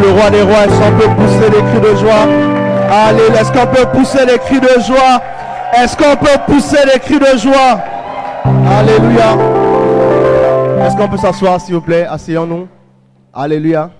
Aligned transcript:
le 0.00 0.10
roi 0.12 0.30
des 0.30 0.42
rois. 0.42 0.64
Est-ce 0.64 0.78
qu'on 0.78 0.98
peut 0.98 1.14
pousser 1.16 1.50
des 1.50 1.62
cris 1.70 1.80
de 1.80 1.96
joie? 1.96 2.24
Allez, 2.90 3.28
est-ce 3.38 3.52
qu'on 3.52 3.66
peut 3.66 3.86
pousser 3.92 4.26
des 4.26 4.38
cris 4.38 4.60
de 4.60 4.80
joie? 4.80 5.20
Est-ce 5.74 5.96
qu'on 5.96 6.16
peut 6.16 6.38
pousser 6.46 6.84
des 6.92 6.98
cris 6.98 7.18
de 7.18 7.38
joie? 7.38 7.80
Alléluia. 8.78 9.36
Est-ce 10.84 10.96
qu'on 10.96 11.08
peut 11.08 11.18
s'asseoir, 11.18 11.60
s'il 11.60 11.74
vous 11.74 11.80
plaît? 11.80 12.06
Asseyons-nous. 12.08 12.66
Alléluia. 13.34 13.90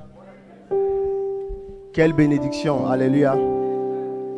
Quelle 1.93 2.12
bénédiction. 2.12 2.89
Alléluia. 2.89 3.34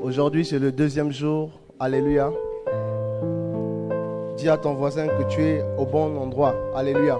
Aujourd'hui, 0.03 0.45
c'est 0.45 0.59
le 0.59 0.73
deuxième 0.73 1.13
jour. 1.13 1.51
Alléluia. 1.79 2.31
Dis 4.37 4.49
à 4.49 4.57
ton 4.57 4.75
voisin 4.75 5.07
que 5.07 5.23
tu 5.29 5.43
es 5.43 5.65
au 5.79 5.85
bon 5.85 6.17
endroit. 6.17 6.55
Alléluia. 6.75 7.19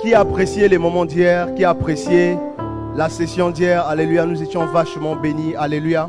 Qui 0.00 0.14
a 0.14 0.20
apprécié 0.20 0.68
les 0.68 0.78
moments 0.78 1.04
d'hier 1.04 1.52
Qui 1.54 1.64
a 1.64 1.70
apprécié 1.70 2.36
la 2.94 3.08
session 3.08 3.50
d'hier 3.50 3.86
Alléluia. 3.86 4.24
Nous 4.26 4.42
étions 4.42 4.64
vachement 4.66 5.16
bénis. 5.16 5.54
Alléluia. 5.56 6.08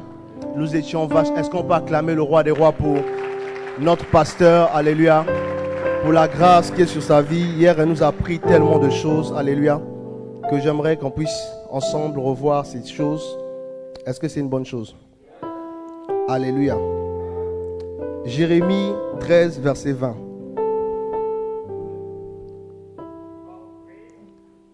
Nous 0.55 0.76
étions 0.76 1.05
vachement. 1.08 1.38
Est-ce 1.38 1.50
qu'on 1.50 1.63
peut 1.63 1.73
acclamer 1.73 2.13
le 2.16 2.22
roi 2.22 2.44
des 2.44 2.52
rois 2.52 2.72
pour 2.72 2.98
notre 3.80 4.05
pasteur 4.05 4.70
Alléluia? 4.76 5.26
Pour 6.04 6.13
la 6.13 6.27
grâce 6.27 6.72
qui 6.72 6.84
est 6.84 6.88
sur 6.88 7.02
sa 7.02 7.22
vie. 7.22 7.46
Hier, 7.58 7.80
elle 7.80 7.90
nous 7.90 8.04
a 8.04 8.08
appris 8.08 8.40
tellement 8.40 8.77
de 8.80 8.90
choses. 8.90 9.34
Alléluia. 9.36 9.82
Que 10.49 10.60
j'aimerais 10.60 10.98
qu'on 10.98 11.12
puisse 11.12 11.48
ensemble 11.71 12.20
revoir 12.20 12.66
ces 12.66 12.85
choses. 12.85 13.38
Est-ce 14.05 14.20
que 14.20 14.27
c'est 14.27 14.40
une 14.40 14.49
bonne 14.49 14.66
chose? 14.66 14.96
Alléluia. 16.27 16.77
Jérémie 18.26 18.94
13, 19.20 19.60
verset 19.60 19.94
20. 19.94 20.29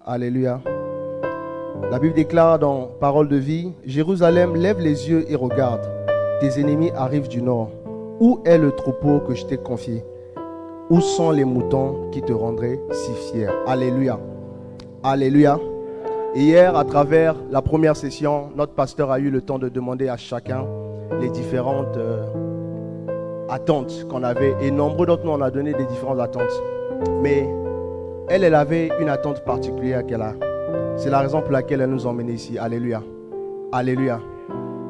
Alléluia. 0.08 0.62
La 1.90 1.98
Bible 1.98 2.14
déclare 2.14 2.60
dans 2.60 2.90
Parole 3.00 3.28
de 3.28 3.38
vie, 3.38 3.74
Jérusalem, 3.86 4.56
lève 4.56 4.80
les 4.80 5.10
yeux 5.10 5.26
et 5.32 5.36
regarde. 5.36 5.82
Tes 6.40 6.60
ennemis 6.60 6.92
arrivent 6.96 7.28
du 7.28 7.42
nord. 7.42 7.72
Où 8.20 8.40
est 8.46 8.60
le 8.60 8.72
troupeau 8.72 9.20
que 9.20 9.34
je 9.34 9.44
t'ai 9.46 9.58
confié? 9.58 10.06
Où 10.92 11.02
sont 11.02 11.32
les 11.32 11.44
moutons 11.44 12.12
qui 12.12 12.22
te 12.22 12.32
rendraient 12.32 12.80
si 12.92 13.12
fier? 13.32 13.52
Alléluia. 13.66 14.20
Alléluia. 15.02 15.58
Hier, 16.36 16.78
à 16.78 16.86
travers 16.86 17.36
la 17.50 17.64
première 17.64 17.96
session, 17.96 18.50
notre 18.56 18.74
pasteur 18.74 19.10
a 19.10 19.18
eu 19.18 19.32
le 19.32 19.42
temps 19.42 19.58
de 19.58 19.70
demander 19.70 20.08
à 20.08 20.18
chacun 20.18 20.68
les 21.20 21.30
différentes 21.30 21.98
euh, 21.98 22.28
attentes 23.50 24.06
qu'on 24.08 24.22
avait. 24.22 24.54
Et 24.62 24.70
nombreux 24.70 25.08
d'entre 25.08 25.26
nous, 25.26 25.32
on 25.32 25.50
donné 25.50 25.74
des 25.74 25.86
différentes 25.86 26.20
attentes. 26.20 26.62
Mais 27.24 27.50
elle, 28.30 28.56
avait 28.56 28.92
une 29.00 29.10
attente 29.10 29.44
particulière 29.44 30.06
qu'elle 30.06 30.22
a. 30.22 30.34
C'est 30.98 31.10
la 31.10 31.20
raison 31.20 31.42
pour 31.42 31.52
laquelle 31.52 31.82
elle 31.82 31.90
nous 31.90 32.08
a 32.08 32.10
emmenés 32.10 32.34
ici. 32.34 32.58
Alléluia. 32.58 33.02
Alléluia. 33.72 34.20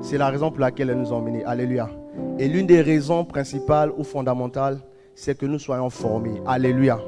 C'est 0.02 0.18
la 0.18 0.30
raison 0.30 0.52
pour 0.52 0.60
laquelle 0.60 0.90
elle 0.90 1.00
nous 1.00 1.12
a 1.12 1.16
emmenés. 1.16 1.44
Alléluia. 1.46 1.90
Et 2.40 2.48
l'une 2.48 2.68
des 2.68 2.82
raisons 2.82 3.26
principales 3.26 3.92
ou 3.98 4.04
fondamentales, 4.04 4.80
c'est 5.14 5.38
que 5.38 5.46
nous 5.46 5.60
soyons 5.60 5.90
formés. 5.90 6.42
Alléluia. 6.46 7.00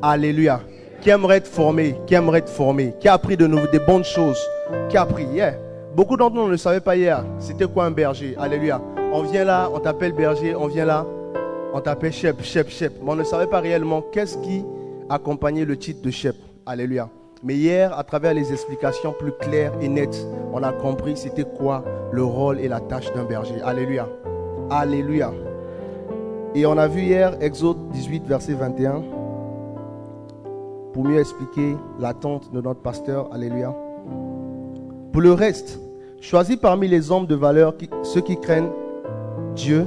Alléluia. 0.00 0.60
Qui 1.00 1.10
aimerait 1.10 1.38
être 1.38 1.48
formé, 1.48 1.96
qui 2.06 2.14
aimerait 2.14 2.38
être 2.38 2.48
formé, 2.48 2.94
qui 3.00 3.08
a 3.08 3.14
appris 3.14 3.36
de 3.36 3.46
des 3.70 3.80
bonnes 3.80 4.04
choses, 4.04 4.40
qui 4.88 4.96
a 4.96 5.02
appris 5.02 5.24
hier? 5.24 5.58
Beaucoup 5.96 6.16
d'entre 6.16 6.36
nous 6.36 6.46
ne 6.46 6.50
le 6.52 6.56
savaient 6.56 6.80
pas 6.80 6.96
hier. 6.96 7.24
C'était 7.38 7.66
quoi 7.66 7.86
un 7.86 7.90
berger? 7.90 8.36
Alléluia. 8.38 8.80
On 9.12 9.22
vient 9.22 9.44
là, 9.44 9.68
on 9.74 9.80
t'appelle 9.80 10.12
berger, 10.12 10.54
on 10.54 10.68
vient 10.68 10.84
là, 10.84 11.04
on 11.74 11.80
t'appelle 11.80 12.12
chef, 12.12 12.42
chef, 12.42 12.70
chef. 12.70 12.92
Mais 13.02 13.10
on 13.10 13.16
ne 13.16 13.24
savait 13.24 13.48
pas 13.48 13.60
réellement 13.60 14.02
qu'est-ce 14.12 14.38
qui 14.38 14.64
accompagnait 15.12 15.66
le 15.66 15.76
titre 15.76 16.00
de 16.02 16.10
chef. 16.10 16.36
Alléluia. 16.64 17.08
Mais 17.44 17.54
hier, 17.54 17.96
à 17.96 18.02
travers 18.02 18.32
les 18.32 18.52
explications 18.52 19.12
plus 19.12 19.32
claires 19.32 19.72
et 19.80 19.88
nettes, 19.88 20.26
on 20.52 20.62
a 20.62 20.72
compris 20.72 21.16
c'était 21.16 21.44
quoi 21.44 21.84
le 22.12 22.24
rôle 22.24 22.58
et 22.60 22.68
la 22.68 22.80
tâche 22.80 23.12
d'un 23.12 23.24
berger. 23.24 23.60
Alléluia. 23.62 24.08
Alléluia. 24.70 25.32
Et 26.54 26.64
on 26.66 26.78
a 26.78 26.86
vu 26.86 27.02
hier 27.02 27.36
Exode 27.40 27.90
18, 27.90 28.24
verset 28.26 28.54
21, 28.54 29.02
pour 30.92 31.04
mieux 31.04 31.18
expliquer 31.18 31.76
l'attente 31.98 32.52
de 32.52 32.60
notre 32.60 32.80
pasteur. 32.80 33.28
Alléluia. 33.32 33.74
Pour 35.12 35.20
le 35.20 35.32
reste, 35.32 35.78
choisis 36.20 36.56
parmi 36.56 36.88
les 36.88 37.10
hommes 37.10 37.26
de 37.26 37.34
valeur 37.34 37.74
ceux 38.02 38.20
qui 38.22 38.40
craignent 38.40 38.70
Dieu, 39.56 39.86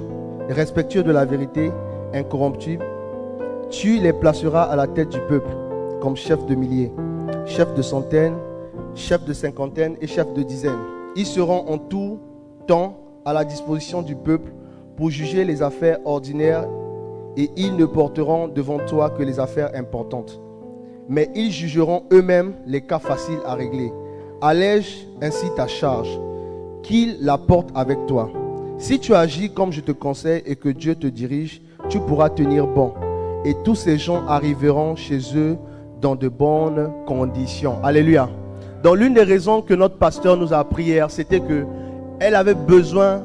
respectueux 0.49 1.03
de 1.03 1.11
la 1.11 1.25
vérité, 1.25 1.71
incorruptible. 2.13 2.85
Tu 3.69 3.99
les 3.99 4.13
placeras 4.13 4.63
à 4.63 4.75
la 4.75 4.87
tête 4.87 5.09
du 5.09 5.19
peuple 5.21 5.49
comme 5.99 6.15
chef 6.15 6.45
de 6.45 6.53
milliers, 6.53 6.91
chef 7.45 7.73
de 7.73 7.81
centaines, 7.81 8.37
chef 8.93 9.25
de 9.25 9.33
cinquantaines 9.33 9.95
et 10.01 10.07
chef 10.07 10.31
de 10.33 10.43
dizaines. 10.43 10.83
Ils 11.15 11.25
seront 11.25 11.65
en 11.67 11.77
tout 11.77 12.19
temps 12.67 12.97
à 13.25 13.33
la 13.33 13.43
disposition 13.43 14.03
du 14.03 14.15
peuple 14.15 14.51
pour 14.95 15.09
juger 15.09 15.45
les 15.45 15.63
affaires 15.63 15.97
ordinaires 16.05 16.67
et 17.37 17.49
ils 17.57 17.75
ne 17.75 17.85
porteront 17.85 18.47
devant 18.47 18.77
toi 18.85 19.09
que 19.09 19.23
les 19.23 19.39
affaires 19.39 19.71
importantes. 19.75 20.39
Mais 21.09 21.29
ils 21.35 21.51
jugeront 21.51 22.03
eux-mêmes 22.13 22.53
les 22.67 22.81
cas 22.81 22.99
faciles 22.99 23.41
à 23.45 23.55
régler. 23.55 23.91
Allège 24.41 25.07
ainsi 25.21 25.47
ta 25.55 25.67
charge, 25.67 26.19
qu'ils 26.83 27.17
la 27.19 27.37
portent 27.37 27.71
avec 27.75 28.05
toi. 28.05 28.29
Si 28.77 28.99
tu 28.99 29.15
agis 29.15 29.51
comme 29.51 29.71
je 29.71 29.81
te 29.81 29.91
conseille 29.91 30.43
et 30.45 30.55
que 30.55 30.69
Dieu 30.69 30.95
te 30.95 31.07
dirige, 31.07 31.61
tu 31.89 31.99
pourras 31.99 32.29
tenir 32.29 32.67
bon. 32.67 32.93
Et 33.45 33.55
tous 33.63 33.75
ces 33.75 33.97
gens 33.97 34.25
arriveront 34.27 34.95
chez 34.95 35.19
eux 35.35 35.57
dans 36.01 36.15
de 36.15 36.27
bonnes 36.27 36.91
conditions. 37.05 37.77
Alléluia. 37.83 38.27
Dans 38.83 38.95
l'une 38.95 39.13
des 39.13 39.23
raisons 39.23 39.61
que 39.61 39.73
notre 39.73 39.97
pasteur 39.97 40.35
nous 40.35 40.53
a 40.53 40.57
appris 40.57 40.83
hier, 40.83 41.09
c'était 41.11 41.39
que 41.39 41.65
elle 42.19 42.35
avait 42.35 42.55
besoin 42.55 43.21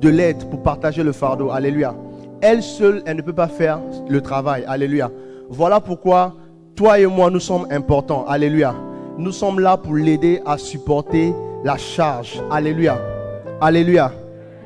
de 0.00 0.08
l'aide 0.08 0.48
pour 0.50 0.62
partager 0.62 1.02
le 1.02 1.12
fardeau. 1.12 1.50
Alléluia. 1.50 1.94
Elle 2.40 2.62
seule, 2.62 3.02
elle 3.06 3.16
ne 3.16 3.22
peut 3.22 3.32
pas 3.32 3.48
faire 3.48 3.80
le 4.08 4.20
travail. 4.20 4.64
Alléluia. 4.66 5.10
Voilà 5.48 5.80
pourquoi 5.80 6.34
toi 6.74 6.98
et 6.98 7.06
moi, 7.06 7.30
nous 7.30 7.40
sommes 7.40 7.66
importants. 7.70 8.24
Alléluia. 8.26 8.74
Nous 9.16 9.32
sommes 9.32 9.60
là 9.60 9.76
pour 9.76 9.94
l'aider 9.94 10.40
à 10.44 10.58
supporter 10.58 11.34
la 11.64 11.76
charge. 11.76 12.42
Alléluia. 12.50 12.98
Alléluia. 13.60 14.12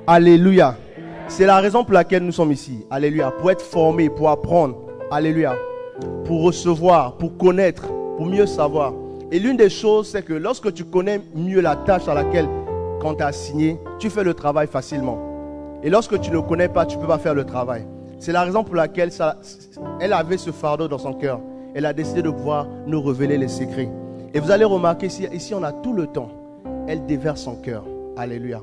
Alléluia. 0.06 0.76
C'est 1.28 1.46
la 1.46 1.58
raison 1.58 1.84
pour 1.84 1.94
laquelle 1.94 2.22
nous 2.22 2.32
sommes 2.32 2.52
ici. 2.52 2.86
Alléluia. 2.90 3.30
Pour 3.30 3.50
être 3.50 3.62
formés, 3.62 4.08
pour 4.08 4.30
apprendre. 4.30 4.85
Alléluia. 5.08 5.54
Pour 6.24 6.42
recevoir, 6.42 7.16
pour 7.16 7.36
connaître, 7.36 7.86
pour 8.16 8.26
mieux 8.26 8.46
savoir. 8.46 8.92
Et 9.30 9.38
l'une 9.38 9.56
des 9.56 9.70
choses, 9.70 10.08
c'est 10.08 10.24
que 10.24 10.32
lorsque 10.32 10.72
tu 10.74 10.84
connais 10.84 11.20
mieux 11.34 11.60
la 11.60 11.76
tâche 11.76 12.08
à 12.08 12.14
laquelle 12.14 12.48
quand 13.00 13.14
tu 13.14 13.22
as 13.22 13.30
signé, 13.30 13.78
tu 14.00 14.10
fais 14.10 14.24
le 14.24 14.34
travail 14.34 14.66
facilement. 14.66 15.18
Et 15.84 15.90
lorsque 15.90 16.20
tu 16.20 16.32
ne 16.32 16.40
connais 16.40 16.68
pas, 16.68 16.86
tu 16.86 16.96
ne 16.96 17.02
peux 17.02 17.06
pas 17.06 17.18
faire 17.18 17.34
le 17.34 17.44
travail. 17.44 17.86
C'est 18.18 18.32
la 18.32 18.42
raison 18.42 18.64
pour 18.64 18.74
laquelle 18.74 19.10
elle 20.00 20.12
avait 20.12 20.38
ce 20.38 20.50
fardeau 20.50 20.88
dans 20.88 20.98
son 20.98 21.12
cœur. 21.12 21.40
Elle 21.74 21.86
a 21.86 21.92
décidé 21.92 22.22
de 22.22 22.30
pouvoir 22.30 22.66
nous 22.86 23.00
révéler 23.00 23.38
les 23.38 23.48
secrets. 23.48 23.90
Et 24.34 24.40
vous 24.40 24.50
allez 24.50 24.64
remarquer 24.64 25.06
ici, 25.06 25.28
ici 25.32 25.54
on 25.54 25.62
a 25.62 25.72
tout 25.72 25.92
le 25.92 26.08
temps. 26.08 26.30
Elle 26.88 27.06
déverse 27.06 27.42
son 27.42 27.54
cœur. 27.54 27.84
Alléluia. 28.16 28.60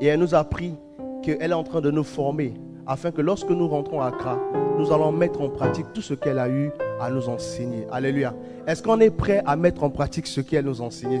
Et 0.00 0.06
elle 0.06 0.18
nous 0.18 0.34
a 0.34 0.38
appris 0.38 0.74
qu'elle 1.22 1.50
est 1.50 1.54
en 1.54 1.62
train 1.62 1.80
de 1.80 1.92
nous 1.92 2.04
former 2.04 2.54
afin 2.86 3.10
que 3.10 3.20
lorsque 3.20 3.50
nous 3.50 3.68
rentrons 3.68 4.00
à 4.00 4.06
Accra, 4.06 4.38
nous 4.78 4.92
allons 4.92 5.12
mettre 5.12 5.40
en 5.40 5.48
pratique 5.48 5.86
tout 5.92 6.02
ce 6.02 6.14
qu'elle 6.14 6.38
a 6.38 6.48
eu 6.48 6.70
à 7.00 7.10
nous 7.10 7.28
enseigner. 7.28 7.86
Alléluia. 7.90 8.34
Est-ce 8.66 8.82
qu'on 8.82 9.00
est 9.00 9.10
prêt 9.10 9.42
à 9.44 9.56
mettre 9.56 9.82
en 9.82 9.90
pratique 9.90 10.26
ce 10.26 10.40
qu'elle 10.40 10.64
nous 10.64 10.80
a 10.80 10.84
enseigné 10.84 11.20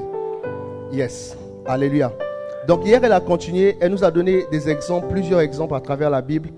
Yes. 0.92 1.36
Alléluia. 1.66 2.12
Donc 2.68 2.84
hier, 2.86 3.02
elle 3.02 3.12
a 3.12 3.20
continué, 3.20 3.76
elle 3.80 3.92
nous 3.92 4.04
a 4.04 4.10
donné 4.10 4.44
des 4.50 4.68
exemples, 4.68 5.08
plusieurs 5.08 5.40
exemples 5.40 5.74
à 5.74 5.80
travers 5.80 6.10
la 6.10 6.22
Bible. 6.22 6.50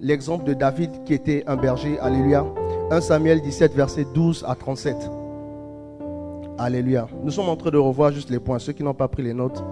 L'exemple 0.00 0.44
de 0.44 0.54
David 0.54 0.90
qui 1.04 1.14
était 1.14 1.44
un 1.46 1.56
berger. 1.56 1.98
Alléluia. 2.00 2.44
1 2.90 3.00
Samuel 3.00 3.40
17, 3.40 3.74
verset 3.74 4.06
12 4.14 4.44
à 4.46 4.54
37. 4.54 4.96
Alléluia. 6.58 7.06
Nous 7.22 7.30
sommes 7.30 7.48
en 7.48 7.56
train 7.56 7.70
de 7.70 7.78
revoir 7.78 8.12
juste 8.12 8.30
les 8.30 8.38
points. 8.38 8.58
Ceux 8.58 8.72
qui 8.72 8.82
n'ont 8.82 8.94
pas 8.94 9.08
pris 9.08 9.22
les 9.22 9.34
notes, 9.34 9.62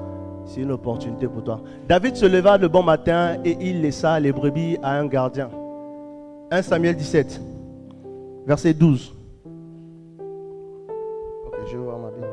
c'est 0.46 0.61
une 0.61 0.73
opportunité 0.73 1.26
pour 1.26 1.43
toi. 1.43 1.61
David 1.88 2.17
se 2.17 2.26
leva 2.26 2.58
le 2.58 2.69
bon 2.69 2.82
matin 2.82 3.37
et 3.44 3.56
il 3.61 3.81
laissa 3.82 4.19
les 4.20 4.32
brebis 4.32 4.79
à 4.82 4.99
un 4.99 5.06
gardien. 5.06 5.50
1 6.50 6.62
Samuel 6.62 6.96
17, 6.96 7.41
verset 8.46 8.75
12. 8.75 9.14
Ok, 11.46 11.55
je 11.67 11.76
vais 11.76 11.82
voir 11.82 11.99
ma 11.99 12.11
Bible. 12.11 12.26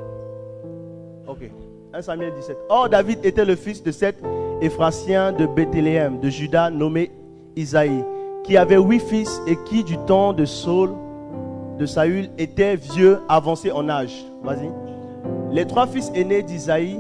Ok. 1.28 1.52
1 1.94 2.02
Samuel 2.02 2.34
17. 2.36 2.58
Or, 2.70 2.90
David 2.90 3.20
était 3.24 3.46
le 3.46 3.56
fils 3.56 3.82
de 3.84 3.92
cet 3.92 4.18
Éphrasien 4.62 5.32
de 5.32 5.46
Bethléem, 5.46 6.20
de 6.20 6.30
Juda, 6.30 6.70
nommé 6.70 7.12
Isaïe, 7.56 8.04
qui 8.44 8.58
avait 8.58 8.78
huit 8.78 9.00
fils 9.00 9.42
et 9.48 9.58
qui, 9.66 9.84
du 9.84 9.98
temps 10.00 10.34
de 10.34 10.46
Saul, 10.46 10.92
de 11.80 11.86
Saül, 11.86 12.30
était 12.38 12.76
vieux, 12.76 13.20
avancé 13.28 13.72
en 13.72 13.90
âge. 13.90 14.26
Vas-y. 14.44 14.70
Les 15.52 15.66
trois 15.66 15.88
fils 15.88 16.12
aînés 16.14 16.44
d'Isaïe 16.44 17.00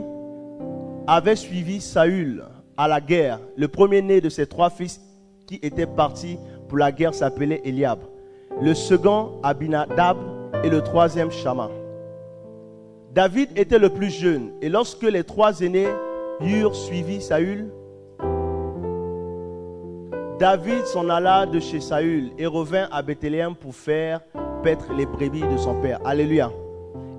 avaient 1.12 1.36
suivi 1.36 1.82
Saül 1.82 2.42
à 2.78 2.88
la 2.88 3.02
guerre. 3.02 3.40
Le 3.58 3.68
premier-né 3.68 4.22
de 4.22 4.30
ces 4.30 4.48
trois 4.48 4.70
fils 4.70 5.02
qui 5.46 5.60
étaient 5.62 5.86
partis 5.86 6.38
pour 6.70 6.78
la 6.78 6.94
guerre 6.94 7.14
s'appelait 7.14 7.62
Eliab. 7.66 8.00
Le 8.62 8.74
second, 8.74 9.34
Abinadab, 9.44 10.18
et 10.64 10.70
le 10.70 10.82
troisième, 10.82 11.30
Shama. 11.30 11.70
David 13.14 13.50
était 13.58 13.78
le 13.78 13.90
plus 13.90 14.10
jeune, 14.10 14.52
et 14.62 14.70
lorsque 14.70 15.04
les 15.04 15.26
trois 15.26 15.60
aînés 15.60 15.90
eurent 16.40 16.76
suivi 16.76 17.22
Saül, 17.22 17.70
David 20.40 20.86
s'en 20.86 21.10
alla 21.10 21.46
de 21.46 21.60
chez 21.60 21.82
Saül 21.82 22.32
et 22.38 22.46
revint 22.46 22.88
à 22.90 23.02
Bethléem 23.02 23.54
pour 23.54 23.76
faire 23.76 24.22
paître 24.64 24.94
les 24.94 25.06
brebis 25.06 25.42
de 25.42 25.58
son 25.58 25.76
père. 25.82 26.00
Alléluia. 26.06 26.52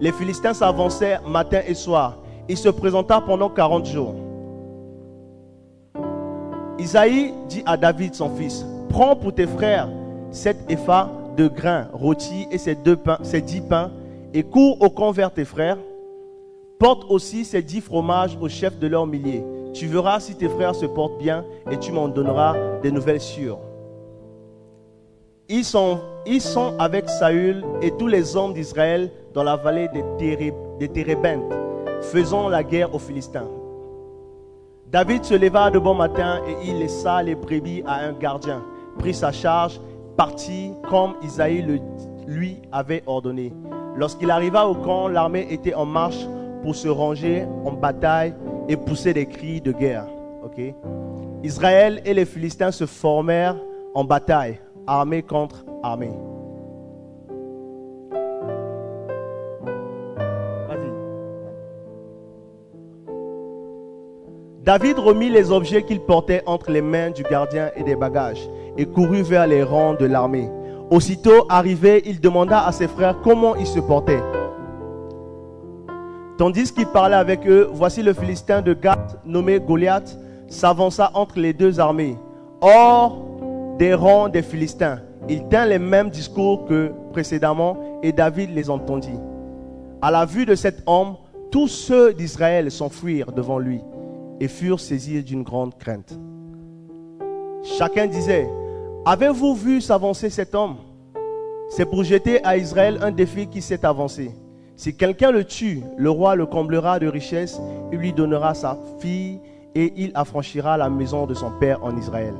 Les 0.00 0.12
Philistins 0.12 0.54
s'avançaient 0.54 1.20
matin 1.28 1.60
et 1.66 1.74
soir. 1.74 2.21
Il 2.48 2.56
se 2.56 2.68
présenta 2.68 3.20
pendant 3.20 3.48
40 3.48 3.86
jours. 3.86 4.14
Isaïe 6.78 7.32
dit 7.48 7.62
à 7.66 7.76
David, 7.76 8.14
son 8.14 8.30
fils, 8.34 8.66
prends 8.88 9.14
pour 9.14 9.34
tes 9.34 9.46
frères 9.46 9.88
sept 10.32 10.56
épha 10.68 11.10
de 11.36 11.48
grains 11.48 11.88
rôtis 11.92 12.46
et 12.50 12.58
ces, 12.58 12.74
deux 12.74 12.96
pains, 12.96 13.18
ces 13.22 13.40
dix 13.40 13.60
pains, 13.60 13.90
et 14.34 14.42
cours 14.42 14.80
au 14.80 14.90
camp 14.90 15.12
vers 15.12 15.32
tes 15.32 15.44
frères. 15.44 15.78
Porte 16.78 17.04
aussi 17.08 17.44
ces 17.44 17.62
dix 17.62 17.80
fromages 17.80 18.36
au 18.40 18.48
chef 18.48 18.78
de 18.78 18.86
leur 18.86 19.06
millier. 19.06 19.44
Tu 19.72 19.86
verras 19.86 20.20
si 20.20 20.34
tes 20.34 20.48
frères 20.48 20.74
se 20.74 20.86
portent 20.86 21.18
bien 21.18 21.44
et 21.70 21.78
tu 21.78 21.92
m'en 21.92 22.08
donneras 22.08 22.56
des 22.82 22.90
nouvelles 22.90 23.20
sûres. 23.20 23.58
Ils 25.48 25.64
sont, 25.64 26.00
ils 26.26 26.40
sont 26.40 26.74
avec 26.78 27.08
Saül 27.08 27.64
et 27.82 27.90
tous 27.92 28.08
les 28.08 28.36
hommes 28.36 28.54
d'Israël 28.54 29.10
dans 29.34 29.44
la 29.44 29.56
vallée 29.56 29.88
des, 29.88 30.88
Térébentes, 30.88 31.52
faisant 32.02 32.48
la 32.48 32.62
guerre 32.62 32.94
aux 32.94 32.98
Philistins. 32.98 33.48
David 34.86 35.24
se 35.24 35.34
leva 35.34 35.70
de 35.70 35.78
bon 35.78 35.94
matin 35.94 36.40
et 36.46 36.68
il 36.68 36.78
laissa 36.78 37.22
les 37.22 37.34
brebis 37.34 37.82
à 37.86 38.00
un 38.04 38.12
gardien, 38.12 38.62
prit 38.98 39.14
sa 39.14 39.32
charge, 39.32 39.80
partit 40.16 40.72
comme 40.90 41.14
Isaïe 41.22 41.80
lui 42.26 42.58
avait 42.70 43.02
ordonné. 43.06 43.52
Lorsqu'il 43.96 44.30
arriva 44.30 44.66
au 44.66 44.74
camp, 44.74 45.08
l'armée 45.08 45.46
était 45.50 45.74
en 45.74 45.86
marche 45.86 46.26
pour 46.62 46.74
se 46.74 46.88
ranger 46.88 47.46
en 47.64 47.72
bataille 47.72 48.34
et 48.68 48.76
pousser 48.76 49.14
des 49.14 49.26
cris 49.26 49.60
de 49.60 49.72
guerre. 49.72 50.06
Israël 51.42 52.00
et 52.04 52.14
les 52.14 52.24
Philistins 52.24 52.70
se 52.70 52.86
formèrent 52.86 53.56
en 53.94 54.04
bataille, 54.04 54.60
armée 54.86 55.22
contre 55.22 55.64
armée. 55.82 56.12
David 64.64 64.96
remit 65.00 65.28
les 65.28 65.50
objets 65.50 65.82
qu'il 65.82 65.98
portait 65.98 66.44
entre 66.46 66.70
les 66.70 66.82
mains 66.82 67.10
du 67.10 67.24
gardien 67.24 67.72
et 67.74 67.82
des 67.82 67.96
bagages 67.96 68.48
et 68.78 68.86
courut 68.86 69.22
vers 69.22 69.48
les 69.48 69.64
rangs 69.64 69.94
de 69.94 70.04
l'armée. 70.04 70.48
Aussitôt 70.88 71.46
arrivé, 71.48 72.00
il 72.06 72.20
demanda 72.20 72.64
à 72.64 72.70
ses 72.70 72.86
frères 72.86 73.18
comment 73.24 73.56
ils 73.56 73.66
se 73.66 73.80
portaient. 73.80 74.22
Tandis 76.38 76.72
qu'il 76.72 76.86
parlait 76.86 77.16
avec 77.16 77.44
eux, 77.44 77.70
voici 77.72 78.04
le 78.04 78.12
Philistin 78.12 78.62
de 78.62 78.72
Gath, 78.72 79.18
nommé 79.24 79.58
Goliath, 79.58 80.16
s'avança 80.46 81.10
entre 81.14 81.40
les 81.40 81.52
deux 81.52 81.80
armées. 81.80 82.16
Hors 82.60 83.18
des 83.78 83.94
rangs 83.94 84.28
des 84.28 84.42
Philistins, 84.42 85.00
il 85.28 85.48
tint 85.48 85.66
les 85.66 85.80
mêmes 85.80 86.10
discours 86.10 86.66
que 86.66 86.92
précédemment 87.12 87.78
et 88.04 88.12
David 88.12 88.54
les 88.54 88.70
entendit. 88.70 89.18
À 90.00 90.12
la 90.12 90.24
vue 90.24 90.46
de 90.46 90.54
cet 90.54 90.84
homme, 90.86 91.16
tous 91.50 91.66
ceux 91.66 92.14
d'Israël 92.14 92.70
s'enfuirent 92.70 93.32
devant 93.32 93.58
lui 93.58 93.80
et 94.42 94.48
furent 94.48 94.80
saisis 94.80 95.22
d'une 95.22 95.44
grande 95.44 95.78
crainte. 95.78 96.18
Chacun 97.62 98.08
disait, 98.08 98.50
avez-vous 99.04 99.54
vu 99.54 99.80
s'avancer 99.80 100.30
cet 100.30 100.56
homme? 100.56 100.78
C'est 101.68 101.86
pour 101.86 102.02
jeter 102.02 102.44
à 102.44 102.56
Israël 102.56 102.98
un 103.02 103.12
défi 103.12 103.46
qui 103.46 103.62
s'est 103.62 103.84
avancé. 103.84 104.32
Si 104.74 104.96
quelqu'un 104.96 105.30
le 105.30 105.44
tue, 105.44 105.84
le 105.96 106.10
roi 106.10 106.34
le 106.34 106.46
comblera 106.46 106.98
de 106.98 107.06
richesses, 107.06 107.60
il 107.92 107.98
lui 107.98 108.12
donnera 108.12 108.52
sa 108.54 108.76
fille 108.98 109.38
et 109.76 109.92
il 109.96 110.10
affranchira 110.16 110.76
la 110.76 110.90
maison 110.90 111.24
de 111.26 111.34
son 111.34 111.52
père 111.60 111.78
en 111.84 111.96
Israël. 111.96 112.34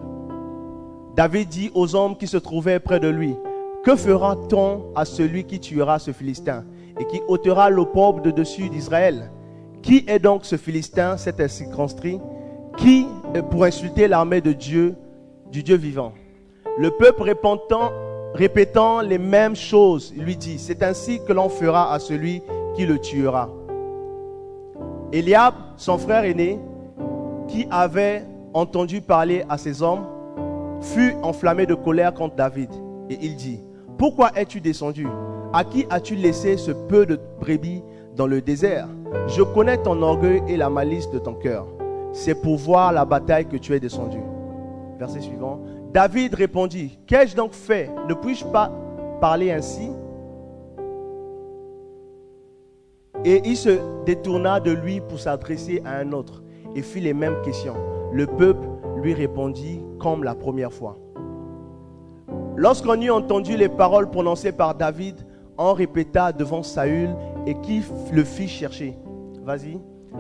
David 1.15 1.49
dit 1.51 1.71
aux 1.73 1.95
hommes 1.95 2.17
qui 2.17 2.27
se 2.27 2.37
trouvaient 2.37 2.81
près 2.81 2.99
de 2.99 3.09
lui, 3.09 3.37
Que 3.85 3.95
fera-t-on 3.95 4.87
à 4.97 5.05
celui 5.05 5.45
qui 5.45 5.61
tuera 5.61 6.01
ce 6.01 6.11
Philistin 6.11 6.65
et 6.99 7.07
qui 7.07 7.21
ôtera 7.29 7.71
pauvre 7.93 8.23
de 8.23 8.33
dessus 8.33 8.69
d'Israël? 8.71 9.31
Qui 9.83 10.05
est 10.07 10.19
donc 10.19 10.45
ce 10.45 10.57
Philistin, 10.57 11.17
cet 11.17 11.47
circonscrit, 11.49 12.21
qui, 12.77 13.07
pour 13.51 13.65
insulter 13.65 14.09
l'armée 14.09 14.41
de 14.41 14.53
Dieu, 14.53 14.95
du 15.51 15.63
Dieu 15.63 15.77
vivant? 15.77 16.13
Le 16.79 16.91
peuple 16.91 17.23
répétant, 17.23 17.91
répétant 18.33 19.01
les 19.01 19.19
mêmes 19.19 19.57
choses, 19.57 20.15
lui 20.17 20.37
dit, 20.37 20.59
c'est 20.59 20.83
ainsi 20.83 21.21
que 21.27 21.33
l'on 21.33 21.49
fera 21.49 21.93
à 21.93 21.99
celui 21.99 22.43
qui 22.75 22.87
le 22.87 22.99
tuera. 22.99 23.51
Eliab, 25.13 25.55
son 25.77 25.99
frère 25.99 26.25
aîné, 26.25 26.59
qui 27.49 27.67
avait 27.71 28.25
entendu 28.55 29.03
parler 29.03 29.45
à 29.49 29.59
ces 29.59 29.83
hommes, 29.83 30.07
fut 30.81 31.15
enflammé 31.23 31.67
de 31.67 31.75
colère 31.75 32.15
contre 32.15 32.37
David. 32.37 32.71
Et 33.11 33.19
il 33.21 33.37
dit, 33.37 33.61
pourquoi 33.99 34.31
es-tu 34.35 34.61
descendu? 34.61 35.07
À 35.53 35.65
qui 35.65 35.85
as-tu 35.91 36.15
laissé 36.15 36.57
ce 36.57 36.71
peu 36.71 37.05
de 37.05 37.21
brebis 37.41 37.83
dans 38.17 38.27
le 38.27 38.41
désert? 38.41 38.89
Je 39.29 39.43
connais 39.43 39.79
ton 39.79 40.01
orgueil 40.03 40.43
et 40.49 40.57
la 40.57 40.71
malice 40.71 41.11
de 41.11 41.19
ton 41.19 41.35
cœur. 41.35 41.67
C'est 42.13 42.35
pour 42.35 42.57
voir 42.57 42.93
la 42.93 43.05
bataille 43.05 43.47
que 43.47 43.57
tu 43.57 43.75
es 43.75 43.81
descendu. 43.81 44.21
Verset 44.99 45.21
suivant. 45.21 45.61
David 45.93 46.35
répondit, 46.35 46.99
qu'ai-je 47.07 47.37
donc 47.37 47.53
fait? 47.53 47.91
Ne 48.09 48.15
puis-je 48.15 48.45
pas 48.45 48.71
parler 49.21 49.51
ainsi? 49.53 49.91
Et 53.25 53.41
il 53.45 53.57
se 53.57 53.79
détourna 54.05 54.59
de 54.59 54.73
lui 54.73 55.01
pour 55.01 55.19
s'adresser 55.19 55.83
à 55.85 55.99
un 55.99 56.13
autre 56.13 56.43
et 56.75 56.83
fit 56.83 57.01
les 57.01 57.15
mêmes 57.15 57.41
questions. 57.45 57.77
Le 58.13 58.27
peuple 58.27 58.67
lui 58.97 59.15
répondit 59.15 59.81
comme 59.99 60.25
la 60.25 60.35
première 60.35 60.73
fois. 60.73 60.99
Lorsqu'on 62.57 63.01
eut 63.01 63.11
entendu 63.11 63.57
les 63.57 63.69
paroles 63.69 64.11
prononcées 64.11 64.53
par 64.53 64.75
David, 64.75 65.17
on 65.57 65.73
répéta 65.73 66.33
devant 66.33 66.63
Saül 66.63 67.11
et 67.47 67.55
qui 67.61 67.83
le 68.13 68.25
fit 68.25 68.49
chercher. 68.49 68.97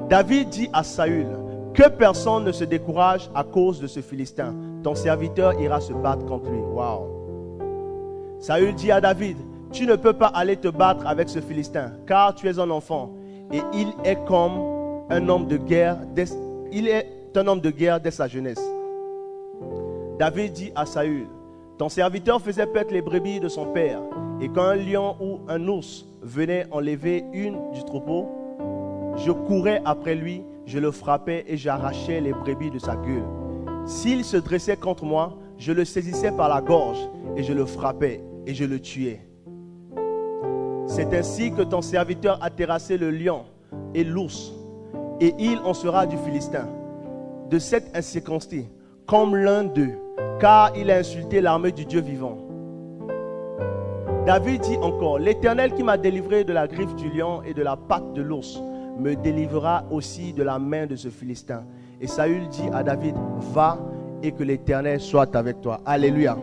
David 0.09 0.49
dit 0.49 0.69
à 0.73 0.83
Saül, 0.83 1.27
que 1.75 1.89
personne 1.89 2.45
ne 2.45 2.53
se 2.53 2.65
décourage 2.65 3.31
à 3.35 3.45
cause 3.45 3.81
de 3.81 3.87
ce 3.87 4.01
Philistin. 4.01 4.55
Ton 4.83 4.95
serviteur 4.95 5.59
ira 5.61 5.81
se 5.81 5.93
battre 5.93 6.27
contre 6.27 6.51
lui. 6.51 6.61
Waouh. 6.61 7.07
Saül 8.41 8.75
dit 8.75 8.91
à 8.91 9.01
David, 9.01 9.37
tu 9.71 9.87
ne 9.87 9.97
peux 9.97 10.13
pas 10.13 10.27
aller 10.27 10.57
te 10.57 10.69
battre 10.69 11.07
avec 11.07 11.29
ce 11.29 11.41
Philistin, 11.41 11.93
car 12.07 12.35
tu 12.35 12.49
es 12.49 12.59
un 12.59 12.69
enfant. 12.71 13.13
Et 13.53 13.61
il 13.73 13.89
est 14.05 14.23
comme 14.27 14.61
un 15.09 15.29
homme 15.29 15.47
de 15.47 15.57
guerre. 15.57 15.99
il 16.71 16.89
est 16.89 17.07
un 17.35 17.47
homme 17.47 17.61
de 17.61 17.71
guerre 17.71 18.01
dès 18.01 18.11
sa 18.11 18.29
jeunesse. 18.29 18.63
David 20.19 20.53
dit 20.53 20.73
à 20.75 20.85
Saül, 20.85 21.27
ton 21.79 21.89
serviteur 21.89 22.41
faisait 22.41 22.67
paître 22.67 22.93
les 22.93 23.03
brebis 23.03 23.41
de 23.41 23.49
son 23.49 23.67
père. 23.67 24.01
Et 24.41 24.49
quand 24.49 24.63
un 24.63 24.77
lion 24.77 25.17
ou 25.21 25.41
un 25.49 25.67
ours 25.69 26.07
venait 26.21 26.67
enlever 26.71 27.25
une 27.33 27.57
du 27.73 27.83
troupeau, 27.85 28.29
je 29.17 29.33
courais 29.33 29.83
après 29.85 30.15
lui, 30.15 30.43
je 30.67 30.79
le 30.79 30.91
frappais 30.91 31.45
et 31.47 31.57
j'arrachais 31.57 32.21
les 32.21 32.33
brebis 32.33 32.71
de 32.71 32.79
sa 32.79 32.97
gueule. 32.97 33.27
S'il 33.87 34.25
se 34.25 34.37
dressait 34.37 34.77
contre 34.77 35.05
moi, 35.05 35.39
je 35.59 35.73
le 35.73 35.85
saisissais 35.85 36.33
par 36.33 36.49
la 36.49 36.61
gorge 36.61 37.09
et 37.37 37.43
je 37.43 37.53
le 37.53 37.67
frappais 37.67 38.23
et 38.47 38.55
je 38.55 38.65
le 38.65 38.81
tuais. 38.81 39.27
C'est 40.87 41.15
ainsi 41.15 41.53
que 41.53 41.63
ton 41.63 41.83
serviteur 41.83 42.39
a 42.43 42.51
terrassé 42.51 42.99
le 42.99 43.11
lion 43.11 43.45
et 43.95 44.05
l'ours, 44.05 44.53
et 45.21 45.35
il 45.39 45.59
en 45.59 45.75
sera 45.75 46.07
du 46.07 46.17
Philistin, 46.19 46.69
de 47.49 47.59
cette 47.59 47.97
incirconstance, 47.97 48.67
comme 49.07 49.37
l'un 49.37 49.65
d'eux 49.65 49.99
car 50.43 50.77
il 50.77 50.91
a 50.91 50.97
insulté 50.97 51.41
l'armée 51.41 51.71
du 51.71 51.85
Dieu 51.85 52.01
vivant. 52.01 52.37
David 54.27 54.63
dit 54.63 54.77
encore, 54.79 55.21
l'Éternel 55.21 55.73
qui 55.73 55.85
m'a 55.85 55.97
délivré 55.97 56.43
de 56.45 56.53
la 56.53 56.67
griffe 56.67 56.95
du 56.97 57.09
lion 57.11 57.43
et 57.45 57.55
de 57.55 57.63
la 57.63 57.77
patte 57.77 58.13
de 58.13 58.23
l'ours, 58.23 58.61
me 58.99 59.15
délivrera 59.15 59.85
aussi 59.91 60.33
de 60.33 60.43
la 60.43 60.59
main 60.59 60.87
de 60.87 60.97
ce 60.97 61.09
Philistin. 61.09 61.65
Et 62.01 62.07
Saül 62.07 62.49
dit 62.49 62.69
à 62.73 62.83
David, 62.83 63.15
va 63.53 63.79
et 64.23 64.33
que 64.33 64.43
l'Éternel 64.43 65.01
soit 65.01 65.35
avec 65.37 65.61
toi. 65.61 65.81
Alléluia. 65.87 66.37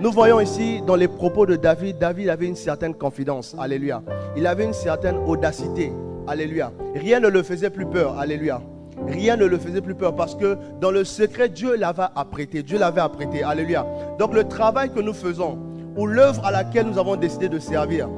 Nous 0.00 0.10
voyons 0.10 0.40
ici 0.40 0.82
dans 0.86 0.96
les 0.96 1.08
propos 1.08 1.46
de 1.46 1.56
David, 1.56 1.98
David 1.98 2.28
avait 2.28 2.46
une 2.46 2.56
certaine 2.56 2.94
confidence. 2.94 3.54
Alléluia. 3.58 4.02
Il 4.36 4.46
avait 4.46 4.64
une 4.64 4.72
certaine 4.72 5.16
audacité. 5.26 5.92
Alléluia. 6.26 6.72
Rien 6.94 7.20
ne 7.20 7.28
le 7.28 7.42
faisait 7.42 7.70
plus 7.70 7.86
peur. 7.86 8.18
Alléluia 8.18 8.60
rien 9.06 9.36
ne 9.36 9.44
le 9.44 9.58
faisait 9.58 9.80
plus 9.80 9.94
peur 9.94 10.14
parce 10.14 10.34
que 10.34 10.56
dans 10.80 10.90
le 10.90 11.04
secret, 11.04 11.48
Dieu 11.48 11.76
l'avait 11.76 12.04
apprêté. 12.14 12.62
Dieu 12.62 12.78
l'avait 12.78 13.00
apprêté. 13.00 13.42
Alléluia. 13.42 13.86
Donc 14.18 14.34
le 14.34 14.44
travail 14.44 14.90
que 14.90 15.00
nous 15.00 15.14
faisons, 15.14 15.58
ou 15.96 16.06
l'œuvre 16.06 16.44
à 16.44 16.50
laquelle 16.50 16.86
nous 16.86 16.98
avons 16.98 17.16
décidé 17.16 17.48
de 17.48 17.58
servir, 17.58 18.08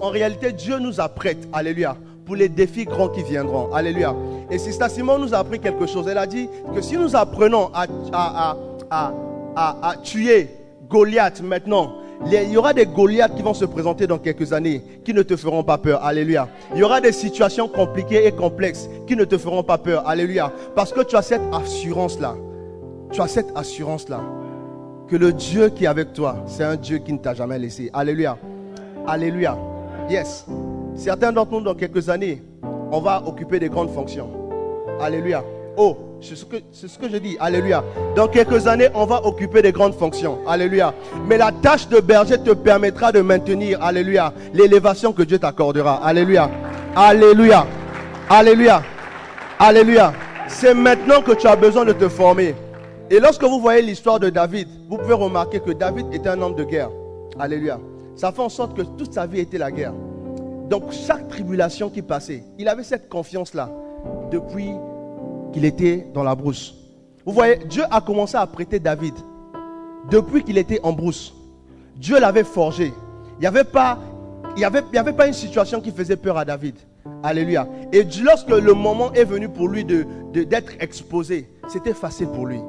en 0.00 0.08
réalité, 0.10 0.52
Dieu 0.52 0.78
nous 0.78 1.00
apprête. 1.00 1.48
Alléluia. 1.52 1.96
Pour 2.24 2.36
les 2.36 2.48
défis 2.48 2.84
grands 2.84 3.08
qui 3.08 3.22
viendront. 3.22 3.72
Alléluia. 3.72 4.14
Et 4.50 4.58
Sister 4.58 4.86
Simon 4.88 5.18
nous 5.18 5.34
a 5.34 5.38
appris 5.38 5.58
quelque 5.58 5.86
chose. 5.86 6.06
Elle 6.08 6.18
a 6.18 6.26
dit 6.26 6.48
que 6.74 6.80
si 6.80 6.96
nous 6.96 7.16
apprenons 7.16 7.70
à, 7.74 8.56
tuer 10.02 10.50
Goliath 10.88 11.42
maintenant, 11.42 11.94
il 12.26 12.52
y 12.52 12.56
aura 12.56 12.72
des 12.72 12.86
Goliaths 12.86 13.34
qui 13.34 13.42
vont 13.42 13.54
se 13.54 13.64
présenter 13.64 14.06
dans 14.06 14.18
quelques 14.18 14.52
années, 14.52 14.82
qui 15.04 15.12
ne 15.12 15.22
te 15.22 15.36
feront 15.36 15.64
pas 15.64 15.78
peur. 15.78 16.04
Alléluia. 16.04 16.48
Il 16.72 16.78
y 16.78 16.84
aura 16.84 17.00
des 17.00 17.10
situations 17.12 17.66
compliquées 17.66 18.26
et 18.26 18.32
complexes 18.32 18.88
qui 19.06 19.16
ne 19.16 19.24
te 19.24 19.36
feront 19.36 19.64
pas 19.64 19.78
peur. 19.78 20.06
Alléluia. 20.06 20.52
Parce 20.76 20.92
que 20.92 21.00
tu 21.00 21.16
as 21.16 21.22
cette 21.22 21.42
assurance-là. 21.52 22.36
Tu 23.10 23.20
as 23.20 23.28
cette 23.28 23.50
assurance-là. 23.56 24.20
Que 25.08 25.16
le 25.16 25.32
Dieu 25.32 25.70
qui 25.70 25.84
est 25.84 25.88
avec 25.88 26.12
toi, 26.12 26.36
c'est 26.46 26.64
un 26.64 26.76
Dieu 26.76 26.98
qui 26.98 27.12
ne 27.12 27.18
t'a 27.18 27.34
jamais 27.34 27.58
laissé. 27.58 27.90
Alléluia. 27.92 28.38
Alléluia. 29.06 29.58
Yes. 30.08 30.46
Certains 30.94 31.32
d'entre 31.32 31.52
nous, 31.52 31.60
dans 31.60 31.74
quelques 31.74 32.08
années, 32.08 32.42
on 32.90 33.00
va 33.00 33.22
occuper 33.26 33.58
des 33.58 33.68
grandes 33.68 33.90
fonctions. 33.90 34.28
Alléluia. 35.00 35.42
Oh, 35.76 35.96
c'est 36.20 36.36
ce, 36.36 36.44
que, 36.44 37.08
je 37.10 37.16
dis. 37.16 37.36
Alléluia. 37.40 37.82
Dans 38.14 38.28
quelques 38.28 38.66
années, 38.66 38.88
on 38.94 39.06
va 39.06 39.24
occuper 39.24 39.62
des 39.62 39.72
grandes 39.72 39.94
fonctions. 39.94 40.38
Alléluia. 40.46 40.92
Mais 41.26 41.38
la 41.38 41.50
tâche 41.50 41.88
de 41.88 41.98
berger 42.00 42.38
te 42.38 42.50
permettra 42.50 43.10
de 43.10 43.20
maintenir, 43.20 43.82
Alléluia, 43.82 44.32
l'élévation 44.52 45.12
que 45.12 45.22
Dieu 45.22 45.38
t'accordera. 45.38 45.94
Alléluia. 46.04 46.50
Alléluia. 46.94 47.66
Alléluia. 48.28 48.82
Alléluia. 49.58 50.12
C'est 50.48 50.74
maintenant 50.74 51.22
que 51.22 51.32
tu 51.32 51.46
as 51.46 51.56
besoin 51.56 51.86
de 51.86 51.92
te 51.92 52.08
former. 52.08 52.54
Et 53.10 53.18
lorsque 53.18 53.42
vous 53.42 53.60
voyez 53.60 53.82
l'histoire 53.82 54.20
de 54.20 54.28
David, 54.28 54.68
vous 54.88 54.98
pouvez 54.98 55.14
remarquer 55.14 55.60
que 55.60 55.70
David 55.72 56.12
était 56.12 56.28
un 56.28 56.40
homme 56.42 56.54
de 56.54 56.64
guerre. 56.64 56.90
Alléluia. 57.38 57.78
Ça 58.14 58.30
fait 58.30 58.42
en 58.42 58.50
sorte 58.50 58.76
que 58.76 58.82
toute 58.82 59.14
sa 59.14 59.26
vie 59.26 59.40
était 59.40 59.58
la 59.58 59.70
guerre. 59.70 59.94
Donc 60.72 60.90
chaque 60.90 61.28
tribulation 61.28 61.90
qui 61.90 62.00
passait, 62.00 62.44
il 62.58 62.66
avait 62.66 62.82
cette 62.82 63.10
confiance-là 63.10 63.68
depuis 64.30 64.70
qu'il 65.52 65.66
était 65.66 66.06
dans 66.14 66.22
la 66.22 66.34
brousse. 66.34 66.74
Vous 67.26 67.34
voyez, 67.34 67.56
Dieu 67.68 67.82
a 67.90 68.00
commencé 68.00 68.38
à 68.38 68.46
prêter 68.46 68.78
David 68.78 69.12
depuis 70.10 70.42
qu'il 70.42 70.56
était 70.56 70.80
en 70.82 70.94
brousse. 70.94 71.34
Dieu 71.96 72.18
l'avait 72.18 72.42
forgé. 72.42 72.94
Il 73.36 73.40
n'y 73.40 73.46
avait, 73.46 73.64
pas, 73.64 73.98
une 75.26 75.34
situation 75.34 75.78
qui 75.82 75.90
faisait 75.90 76.16
peur 76.16 76.38
à 76.38 76.46
David. 76.46 76.76
Alléluia. 77.22 77.68
Et 77.92 78.06
lorsque 78.24 78.48
le 78.48 78.72
moment 78.72 79.12
est 79.12 79.24
venu 79.24 79.50
pour 79.50 79.68
lui 79.68 79.84
d'être 79.84 80.08
d'être 80.32 80.72
exposé, 80.80 81.50
c'était 81.68 81.92
facile 81.92 82.28
pour 82.28 82.46
lui. 82.46 82.60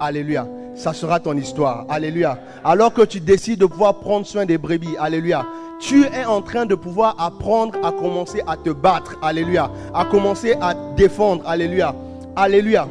Alléluia. 0.00 0.48
Ça 0.74 0.92
sera 0.92 1.20
ton 1.20 1.36
histoire. 1.36 1.86
Alléluia. 1.88 2.40
Alors 2.64 2.92
que 2.92 3.02
tu 3.02 3.20
décides 3.20 3.60
de 3.60 3.66
pouvoir 3.66 4.00
prendre 4.00 4.26
soin 4.26 4.46
des 4.46 4.58
brebis. 4.58 4.96
Alléluia 4.98 5.46
tu 5.82 6.04
es 6.04 6.24
en 6.24 6.40
train 6.40 6.64
de 6.64 6.76
pouvoir 6.76 7.16
apprendre 7.18 7.74
à 7.84 7.90
commencer 7.90 8.40
à 8.46 8.56
te 8.56 8.70
battre. 8.70 9.18
Alléluia. 9.20 9.68
À 9.92 10.04
commencer 10.04 10.54
à 10.60 10.74
défendre. 10.94 11.42
Alléluia. 11.44 11.92
Alléluia. 12.36 12.86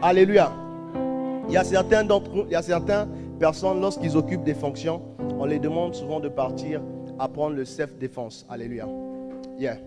Alléluia. 0.00 0.52
Il 1.48 1.52
y 1.52 1.56
a 1.56 1.64
il 1.64 2.52
y 2.52 2.54
a 2.54 2.62
certaines 2.62 3.08
personnes, 3.40 3.80
lorsqu'ils 3.80 4.16
occupent 4.16 4.44
des 4.44 4.54
fonctions, 4.54 5.02
on 5.38 5.44
les 5.44 5.58
demande 5.58 5.96
souvent 5.96 6.20
de 6.20 6.28
partir 6.28 6.80
apprendre 7.18 7.56
le 7.56 7.64
self-défense. 7.64 8.46
Alléluia. 8.48 8.86
Yeah. 9.58 9.78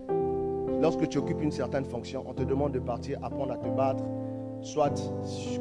Lorsque 0.82 1.08
tu 1.08 1.16
occupes 1.16 1.40
une 1.40 1.50
certaine 1.50 1.86
fonction, 1.86 2.22
on 2.28 2.34
te 2.34 2.42
demande 2.42 2.72
de 2.72 2.80
partir 2.80 3.18
apprendre 3.22 3.52
à 3.52 3.56
te 3.56 3.68
battre. 3.68 4.04
Soit 4.60 4.92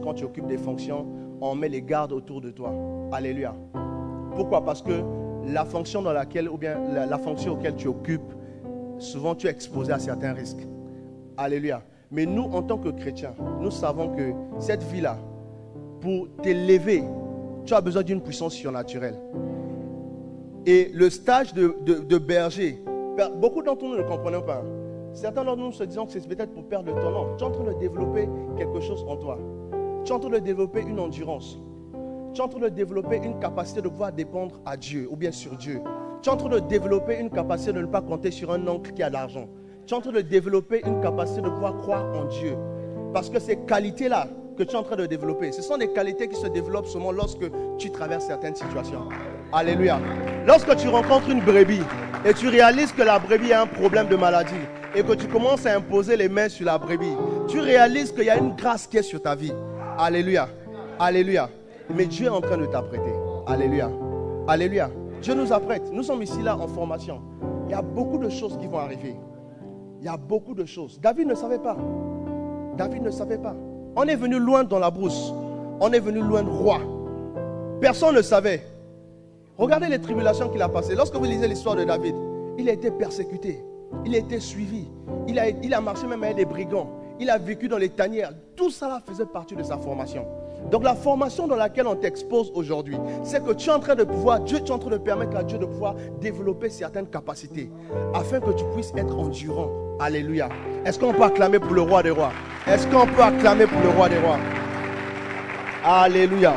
quand 0.03 0.13
tu 0.13 0.25
occupes 0.25 0.47
des 0.47 0.57
fonctions, 0.57 1.05
on 1.39 1.55
met 1.55 1.69
les 1.69 1.81
gardes 1.81 2.11
autour 2.11 2.41
de 2.41 2.51
toi. 2.51 2.73
Alléluia. 3.13 3.53
Pourquoi? 4.35 4.65
Parce 4.65 4.81
que 4.81 4.91
la 5.47 5.65
fonction 5.65 6.01
dans 6.01 6.13
laquelle, 6.13 6.49
ou 6.49 6.57
bien 6.57 6.77
la, 6.93 7.17
fonction 7.17 7.53
auquel 7.53 7.75
tu 7.75 7.87
occupes, 7.87 8.33
souvent 8.97 9.35
tu 9.35 9.47
es 9.47 9.49
exposé 9.49 9.91
à 9.91 9.99
certains 9.99 10.33
risques. 10.33 10.65
Alléluia. 11.37 11.81
Mais 12.11 12.25
nous, 12.25 12.43
en 12.43 12.61
tant 12.61 12.77
que 12.77 12.89
chrétiens, 12.89 13.33
nous 13.59 13.71
savons 13.71 14.09
que 14.15 14.31
cette 14.59 14.83
vie-là, 14.83 15.17
pour 16.01 16.27
t'élever, 16.41 17.03
tu 17.65 17.73
as 17.73 17.81
besoin 17.81 18.03
d'une 18.03 18.21
puissance 18.21 18.53
surnaturelle. 18.53 19.19
Et 20.65 20.91
le 20.93 21.09
stage 21.09 21.53
de, 21.53 22.17
berger, 22.17 22.81
beaucoup 23.39 23.61
d'entre 23.61 23.85
nous 23.85 23.97
ne 23.97 24.03
comprenons 24.03 24.41
pas. 24.41 24.63
Certains 25.13 25.43
d'entre 25.43 25.61
nous 25.61 25.71
se 25.71 25.83
disent 25.83 25.97
que 25.97 26.19
c'est 26.19 26.27
peut-être 26.27 26.53
pour 26.53 26.65
perdre 26.65 26.93
ton 26.93 27.11
nom. 27.11 27.27
Tu 27.37 27.43
es 27.43 27.47
en 27.47 27.51
train 27.51 27.63
de 27.63 27.79
développer 27.79 28.27
quelque 28.57 28.79
chose 28.81 29.05
en 29.07 29.15
toi. 29.15 29.37
Tu 30.03 30.11
es 30.11 30.15
en 30.15 30.19
train 30.19 30.29
de 30.29 30.39
développer 30.39 30.81
une 30.81 30.99
endurance 30.99 31.59
tu 32.35 32.41
es 32.41 32.43
en 32.43 32.49
train 32.49 32.59
de 32.59 32.67
développer 32.67 33.15
une 33.23 33.39
capacité 33.39 33.81
de 33.81 33.87
pouvoir 33.87 34.11
dépendre 34.11 34.59
à 34.65 34.75
Dieu 34.75 35.07
ou 35.09 35.15
bien 35.15 35.31
sur 35.31 35.55
Dieu. 35.55 35.79
Tu 36.21 36.29
es 36.29 36.31
en 36.31 36.35
train 36.35 36.49
de 36.49 36.59
développer 36.59 37.17
une 37.17 37.29
capacité 37.29 37.71
de 37.71 37.79
ne 37.79 37.85
pas 37.85 38.01
compter 38.01 38.29
sur 38.29 38.51
un 38.51 38.67
oncle 38.67 38.91
qui 38.91 39.01
a 39.03 39.09
l'argent. 39.09 39.47
Tu 39.87 39.93
es 39.93 39.97
en 39.97 40.01
train 40.01 40.11
de 40.11 40.19
développer 40.19 40.81
une 40.85 41.01
capacité 41.01 41.41
de 41.41 41.49
pouvoir 41.49 41.77
croire 41.77 42.05
en 42.13 42.25
Dieu. 42.25 42.57
Parce 43.13 43.29
que 43.29 43.39
ces 43.39 43.55
qualités-là 43.55 44.27
que 44.57 44.63
tu 44.63 44.73
es 44.73 44.75
en 44.75 44.83
train 44.83 44.97
de 44.97 45.05
développer, 45.05 45.53
ce 45.53 45.61
sont 45.61 45.77
des 45.77 45.87
qualités 45.93 46.27
qui 46.27 46.35
se 46.35 46.47
développent 46.47 46.87
seulement 46.87 47.13
lorsque 47.13 47.49
tu 47.77 47.89
traverses 47.89 48.25
certaines 48.25 48.55
situations. 48.55 49.07
Alléluia. 49.53 49.99
Lorsque 50.45 50.75
tu 50.75 50.89
rencontres 50.89 51.29
une 51.29 51.41
brebis 51.41 51.83
et 52.25 52.33
tu 52.33 52.49
réalises 52.49 52.91
que 52.91 53.03
la 53.03 53.17
brebis 53.17 53.53
a 53.53 53.61
un 53.61 53.67
problème 53.67 54.09
de 54.09 54.17
maladie 54.17 54.53
et 54.93 55.03
que 55.03 55.13
tu 55.13 55.27
commences 55.27 55.65
à 55.65 55.77
imposer 55.77 56.17
les 56.17 56.27
mains 56.27 56.49
sur 56.49 56.65
la 56.65 56.77
brebis, 56.77 57.15
tu 57.47 57.61
réalises 57.61 58.11
qu'il 58.11 58.25
y 58.25 58.29
a 58.29 58.37
une 58.37 58.55
grâce 58.57 58.87
qui 58.87 58.97
est 58.97 59.03
sur 59.03 59.21
ta 59.21 59.35
vie. 59.35 59.53
Alléluia. 59.97 60.49
Alléluia. 60.99 61.49
Mais 61.93 62.05
Dieu 62.05 62.25
est 62.25 62.29
en 62.29 62.41
train 62.41 62.57
de 62.57 62.65
t'apprêter. 62.65 63.13
Alléluia. 63.47 63.89
Alléluia. 64.47 64.89
Dieu 65.21 65.33
nous 65.33 65.51
apprête. 65.53 65.91
Nous 65.91 66.03
sommes 66.03 66.23
ici 66.23 66.41
là 66.41 66.57
en 66.57 66.67
formation. 66.67 67.21
Il 67.65 67.71
y 67.71 67.73
a 67.73 67.81
beaucoup 67.81 68.17
de 68.17 68.29
choses 68.29 68.57
qui 68.57 68.67
vont 68.67 68.79
arriver. 68.79 69.15
Il 69.99 70.05
y 70.05 70.09
a 70.09 70.17
beaucoup 70.17 70.53
de 70.53 70.65
choses. 70.65 70.99
David 71.01 71.27
ne 71.27 71.35
savait 71.35 71.59
pas. 71.59 71.77
David 72.77 73.03
ne 73.03 73.11
savait 73.11 73.37
pas. 73.37 73.55
On 73.95 74.03
est 74.03 74.15
venu 74.15 74.39
loin 74.39 74.63
dans 74.63 74.79
la 74.79 74.91
brousse. 74.91 75.33
On 75.79 75.91
est 75.91 75.99
venu 75.99 76.19
loin 76.19 76.43
de 76.43 76.49
roi. 76.49 76.79
Personne 77.81 78.15
ne 78.15 78.21
savait. 78.21 78.61
Regardez 79.57 79.87
les 79.87 79.99
tribulations 79.99 80.49
qu'il 80.49 80.61
a 80.61 80.69
passées. 80.69 80.95
Lorsque 80.95 81.15
vous 81.15 81.23
lisez 81.23 81.47
l'histoire 81.47 81.75
de 81.75 81.85
David, 81.85 82.15
il 82.57 82.69
a 82.69 82.73
été 82.73 82.91
persécuté. 82.91 83.63
Il 84.05 84.13
a 84.15 84.17
été 84.17 84.39
suivi. 84.39 84.87
Il 85.27 85.39
a, 85.39 85.49
il 85.49 85.73
a 85.73 85.81
marché 85.81 86.07
même 86.07 86.23
avec 86.23 86.35
des 86.35 86.45
brigands. 86.45 86.89
Il 87.19 87.29
a 87.29 87.37
vécu 87.37 87.67
dans 87.67 87.77
les 87.77 87.89
tanières. 87.89 88.33
Tout 88.55 88.69
cela 88.69 89.01
faisait 89.05 89.25
partie 89.25 89.55
de 89.55 89.63
sa 89.63 89.77
formation. 89.77 90.25
Donc 90.71 90.83
la 90.83 90.95
formation 90.95 91.47
dans 91.47 91.55
laquelle 91.55 91.87
on 91.87 91.95
t'expose 91.95 92.51
aujourd'hui, 92.55 92.97
c'est 93.23 93.43
que 93.43 93.53
tu 93.53 93.69
es 93.69 93.73
en 93.73 93.79
train 93.79 93.95
de 93.95 94.03
pouvoir, 94.03 94.39
Dieu, 94.39 94.59
tu 94.59 94.65
es 94.65 94.71
en 94.71 94.79
train 94.79 94.89
de 94.89 94.97
permettre 94.97 95.37
à 95.37 95.43
Dieu 95.43 95.57
de 95.57 95.65
pouvoir 95.65 95.95
développer 96.19 96.69
certaines 96.69 97.07
capacités 97.07 97.69
afin 98.13 98.39
que 98.39 98.51
tu 98.51 98.63
puisses 98.73 98.93
être 98.97 99.17
endurant. 99.17 99.69
Alléluia. 99.99 100.49
Est-ce 100.85 100.99
qu'on 100.99 101.13
peut 101.13 101.23
acclamer 101.23 101.59
pour 101.59 101.73
le 101.73 101.81
roi 101.81 102.03
des 102.03 102.09
rois? 102.09 102.31
Est-ce 102.67 102.87
qu'on 102.87 103.05
peut 103.05 103.21
acclamer 103.21 103.67
pour 103.67 103.81
le 103.81 103.89
roi 103.89 104.09
des 104.09 104.19
rois? 104.19 104.37
Alléluia. 105.83 106.55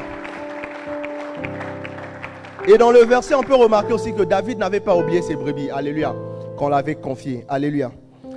Et 2.66 2.76
dans 2.76 2.90
le 2.90 3.00
verset, 3.04 3.34
on 3.34 3.42
peut 3.42 3.54
remarquer 3.54 3.92
aussi 3.92 4.12
que 4.12 4.22
David 4.22 4.58
n'avait 4.58 4.80
pas 4.80 4.96
oublié 4.96 5.22
ses 5.22 5.36
brebis. 5.36 5.70
Alléluia. 5.70 6.14
Qu'on 6.56 6.68
l'avait 6.68 6.96
confié. 6.96 7.44
Alléluia. 7.48 7.92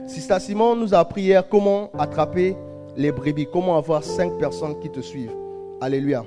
Sista 0.07 0.39
Simon 0.39 0.75
nous 0.75 0.93
a 0.93 0.99
appris 0.99 1.23
hier 1.23 1.47
comment 1.47 1.89
attraper 1.97 2.55
les 2.97 3.11
brebis, 3.11 3.47
comment 3.51 3.77
avoir 3.77 4.03
cinq 4.03 4.37
personnes 4.37 4.77
qui 4.79 4.89
te 4.89 4.99
suivent. 4.99 5.40
Alléluia. 5.81 6.23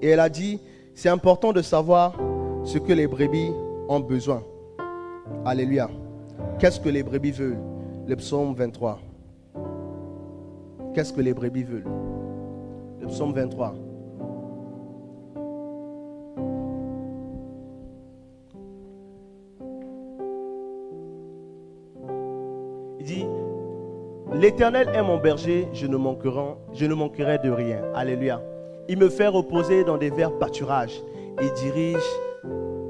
Et 0.00 0.08
elle 0.08 0.20
a 0.20 0.30
dit, 0.30 0.58
c'est 0.94 1.10
important 1.10 1.52
de 1.52 1.60
savoir 1.60 2.16
ce 2.64 2.78
que 2.78 2.94
les 2.94 3.06
brebis 3.06 3.52
ont 3.90 4.00
besoin. 4.00 4.42
Alléluia. 5.44 5.90
Qu'est-ce 6.58 6.80
que 6.80 6.88
les 6.88 7.02
brebis 7.02 7.32
veulent? 7.32 7.60
Le 8.06 8.16
psaume 8.16 8.54
23. 8.54 9.00
Qu'est-ce 10.94 11.12
que 11.12 11.20
les 11.20 11.34
brebis 11.34 11.62
veulent? 11.62 11.84
Le 13.02 13.06
psaume 13.08 13.34
23. 13.34 13.74
Il 22.98 23.04
dit, 23.04 23.26
L'Éternel 24.34 24.90
est 24.94 25.02
mon 25.02 25.16
berger, 25.16 25.68
je 25.72 25.86
ne, 25.86 25.96
manquerai, 25.96 27.38
de 27.38 27.50
rien. 27.50 27.80
Alléluia. 27.94 28.42
Il 28.88 28.98
me 28.98 29.08
fait 29.08 29.26
reposer 29.26 29.84
dans 29.84 29.96
des 29.96 30.10
verts 30.10 30.36
pâturages. 30.38 31.02
Il, 31.40 31.50
dirige, 31.52 32.04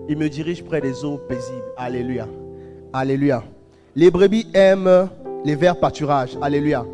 il 0.09 0.19
me 0.19 0.29
dirige 0.29 0.65
près 0.65 0.81
des 0.81 1.05
eaux 1.05 1.19
paisibles. 1.29 1.63
Alléluia. 1.77 2.27
Alléluia. 2.93 3.45
Les 3.95 4.11
brebis 4.11 4.49
aiment 4.53 5.09
les 5.45 5.55
verts 5.55 5.79
pâturages. 5.79 6.37
Alléluia. 6.43 6.85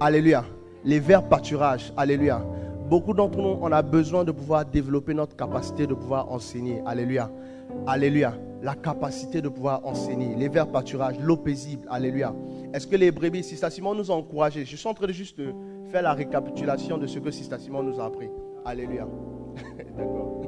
Alléluia. 0.00 0.44
Les 0.84 1.00
verts 1.00 1.26
pâturages. 1.26 1.92
Alléluia. 1.96 2.44
Beaucoup 2.90 3.14
d'entre 3.14 3.38
nous, 3.38 3.58
on 3.60 3.72
a 3.72 3.80
besoin 3.80 4.22
de 4.22 4.32
pouvoir 4.32 4.66
développer 4.66 5.14
notre 5.14 5.34
capacité 5.34 5.86
de 5.86 5.94
pouvoir 5.94 6.30
enseigner. 6.30 6.82
Alléluia. 6.86 7.30
Alléluia. 7.86 8.34
La 8.62 8.74
capacité 8.74 9.40
de 9.40 9.48
pouvoir 9.48 9.80
enseigner. 9.86 10.34
Les 10.36 10.48
verts 10.48 10.68
pâturages, 10.68 11.16
l'eau 11.20 11.36
paisible. 11.36 11.86
Alléluia. 11.90 12.34
Est-ce 12.72 12.86
que 12.86 12.96
les 12.96 13.10
brebis, 13.10 13.42
Sista 13.42 13.70
Simon 13.70 13.94
nous 13.94 14.10
a 14.10 14.14
encouragés? 14.14 14.64
Je 14.64 14.76
suis 14.76 14.88
en 14.88 14.94
train 14.94 15.06
de 15.06 15.12
juste 15.12 15.40
faire 15.90 16.02
la 16.02 16.12
récapitulation 16.12 16.98
de 16.98 17.06
ce 17.06 17.18
que 17.18 17.30
Sista 17.30 17.58
Simon 17.58 17.82
nous 17.82 17.98
a 17.98 18.04
appris. 18.04 18.28
Alléluia. 18.64 19.08
D'accord. 19.96 20.42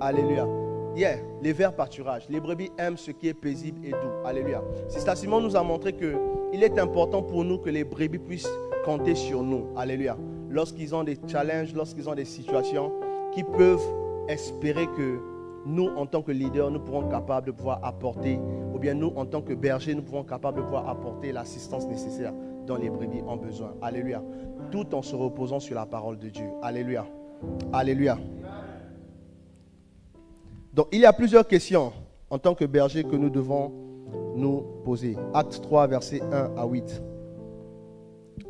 Alléluia. 0.00 0.48
Yeah, 0.96 1.18
les 1.40 1.52
verts 1.52 1.76
pâturages. 1.76 2.26
Les 2.28 2.40
brebis 2.40 2.70
aiment 2.76 2.96
ce 2.96 3.12
qui 3.12 3.28
est 3.28 3.34
paisible 3.34 3.86
et 3.86 3.90
doux. 3.90 4.26
Alléluia. 4.26 4.62
Sista 4.88 5.14
Simon 5.14 5.40
nous 5.40 5.56
a 5.56 5.62
montré 5.62 5.92
que 5.92 6.16
il 6.52 6.64
est 6.64 6.76
important 6.80 7.22
pour 7.22 7.44
nous 7.44 7.58
que 7.58 7.70
les 7.70 7.84
brebis 7.84 8.18
puissent 8.18 8.50
compter 8.84 9.14
sur 9.14 9.44
nous. 9.44 9.68
Alléluia. 9.76 10.16
Lorsqu'ils 10.48 10.92
ont 10.96 11.04
des 11.04 11.16
challenges, 11.28 11.72
lorsqu'ils 11.74 12.08
ont 12.08 12.14
des 12.16 12.24
situations 12.24 12.92
qui 13.32 13.44
peuvent 13.44 13.86
espérer 14.26 14.86
que 14.96 15.20
nous, 15.66 15.88
en 15.88 16.06
tant 16.06 16.22
que 16.22 16.32
leaders, 16.32 16.70
nous 16.70 16.80
pourrons 16.80 17.08
capables 17.08 17.46
de 17.46 17.52
pouvoir 17.52 17.78
apporter, 17.84 18.40
bien 18.80 18.94
nous, 18.94 19.12
en 19.14 19.26
tant 19.26 19.42
que 19.42 19.52
bergers, 19.52 19.94
nous 19.94 20.02
pouvons 20.02 20.24
capables 20.24 20.58
de 20.58 20.62
pouvoir 20.62 20.88
apporter 20.88 21.30
l'assistance 21.30 21.86
nécessaire 21.86 22.32
dont 22.66 22.76
les 22.76 22.90
brebis 22.90 23.22
ont 23.26 23.36
besoin. 23.36 23.74
Alléluia. 23.82 24.22
Tout 24.70 24.94
en 24.94 25.02
se 25.02 25.14
reposant 25.14 25.60
sur 25.60 25.74
la 25.74 25.86
parole 25.86 26.18
de 26.18 26.28
Dieu. 26.28 26.46
Alléluia. 26.62 27.06
Alléluia. 27.72 28.18
Donc, 30.72 30.88
il 30.92 31.00
y 31.00 31.06
a 31.06 31.12
plusieurs 31.12 31.46
questions 31.46 31.92
en 32.28 32.38
tant 32.38 32.54
que 32.54 32.64
berger 32.64 33.04
que 33.04 33.16
nous 33.16 33.30
devons 33.30 33.72
nous 34.36 34.64
poser. 34.84 35.16
Acte 35.34 35.60
3, 35.62 35.86
versets 35.86 36.22
1 36.22 36.56
à 36.56 36.66
8. 36.66 37.02